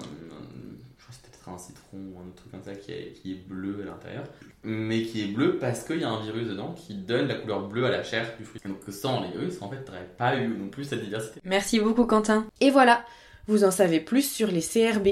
Un 1.48 1.58
citron 1.58 1.98
ou 1.98 2.18
un 2.18 2.26
autre 2.26 2.36
truc 2.36 2.50
comme 2.50 2.62
ça 2.62 2.74
qui 2.74 2.90
est, 2.90 3.12
qui 3.12 3.32
est 3.32 3.48
bleu 3.48 3.78
à 3.82 3.86
l'intérieur. 3.86 4.24
Mais 4.64 5.02
qui 5.02 5.22
est 5.22 5.28
bleu 5.28 5.58
parce 5.58 5.84
qu'il 5.84 6.00
y 6.00 6.04
a 6.04 6.10
un 6.10 6.20
virus 6.20 6.48
dedans 6.48 6.74
qui 6.74 6.94
donne 6.94 7.28
la 7.28 7.36
couleur 7.36 7.68
bleue 7.68 7.86
à 7.86 7.90
la 7.90 8.02
chair 8.02 8.26
du 8.38 8.44
fruit. 8.44 8.60
Donc 8.66 8.78
sans 8.88 9.22
les 9.22 9.30
virus, 9.30 9.62
en 9.62 9.70
fait, 9.70 9.84
tu 9.84 9.90
n'aurais 9.90 10.08
pas 10.18 10.36
eu 10.36 10.48
non 10.48 10.68
plus 10.68 10.84
cette 10.84 11.04
diversité. 11.04 11.40
Merci 11.44 11.78
beaucoup 11.78 12.04
Quentin. 12.04 12.46
Et 12.60 12.70
voilà, 12.70 13.04
vous 13.46 13.62
en 13.62 13.70
savez 13.70 14.00
plus 14.00 14.28
sur 14.28 14.48
les 14.48 14.60
CRB. 14.60 15.08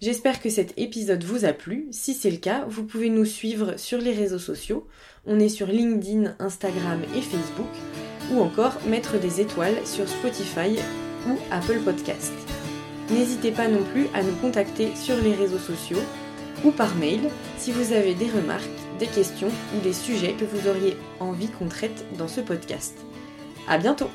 J'espère 0.00 0.40
que 0.40 0.48
cet 0.48 0.78
épisode 0.78 1.24
vous 1.24 1.44
a 1.44 1.52
plu. 1.52 1.86
Si 1.90 2.14
c'est 2.14 2.30
le 2.30 2.38
cas, 2.38 2.64
vous 2.68 2.84
pouvez 2.84 3.10
nous 3.10 3.26
suivre 3.26 3.78
sur 3.78 3.98
les 3.98 4.12
réseaux 4.12 4.38
sociaux. 4.38 4.86
On 5.26 5.38
est 5.38 5.50
sur 5.50 5.66
LinkedIn, 5.66 6.36
Instagram 6.38 7.02
et 7.14 7.20
Facebook. 7.20 7.68
Ou 8.32 8.40
encore 8.40 8.78
mettre 8.86 9.18
des 9.18 9.40
étoiles 9.40 9.86
sur 9.86 10.08
Spotify 10.08 10.78
ou 11.28 11.38
Apple 11.50 11.80
Podcast. 11.84 12.32
N'hésitez 13.10 13.50
pas 13.50 13.68
non 13.68 13.82
plus 13.82 14.06
à 14.14 14.22
nous 14.22 14.34
contacter 14.36 14.94
sur 14.94 15.16
les 15.16 15.34
réseaux 15.34 15.58
sociaux 15.58 16.02
ou 16.64 16.70
par 16.70 16.94
mail 16.94 17.28
si 17.58 17.72
vous 17.72 17.92
avez 17.92 18.14
des 18.14 18.30
remarques, 18.30 18.68
des 18.98 19.06
questions 19.06 19.50
ou 19.76 19.80
des 19.80 19.92
sujets 19.92 20.34
que 20.34 20.44
vous 20.44 20.68
auriez 20.68 20.96
envie 21.18 21.48
qu'on 21.48 21.68
traite 21.68 22.04
dans 22.16 22.28
ce 22.28 22.40
podcast. 22.40 22.96
À 23.68 23.78
bientôt! 23.78 24.10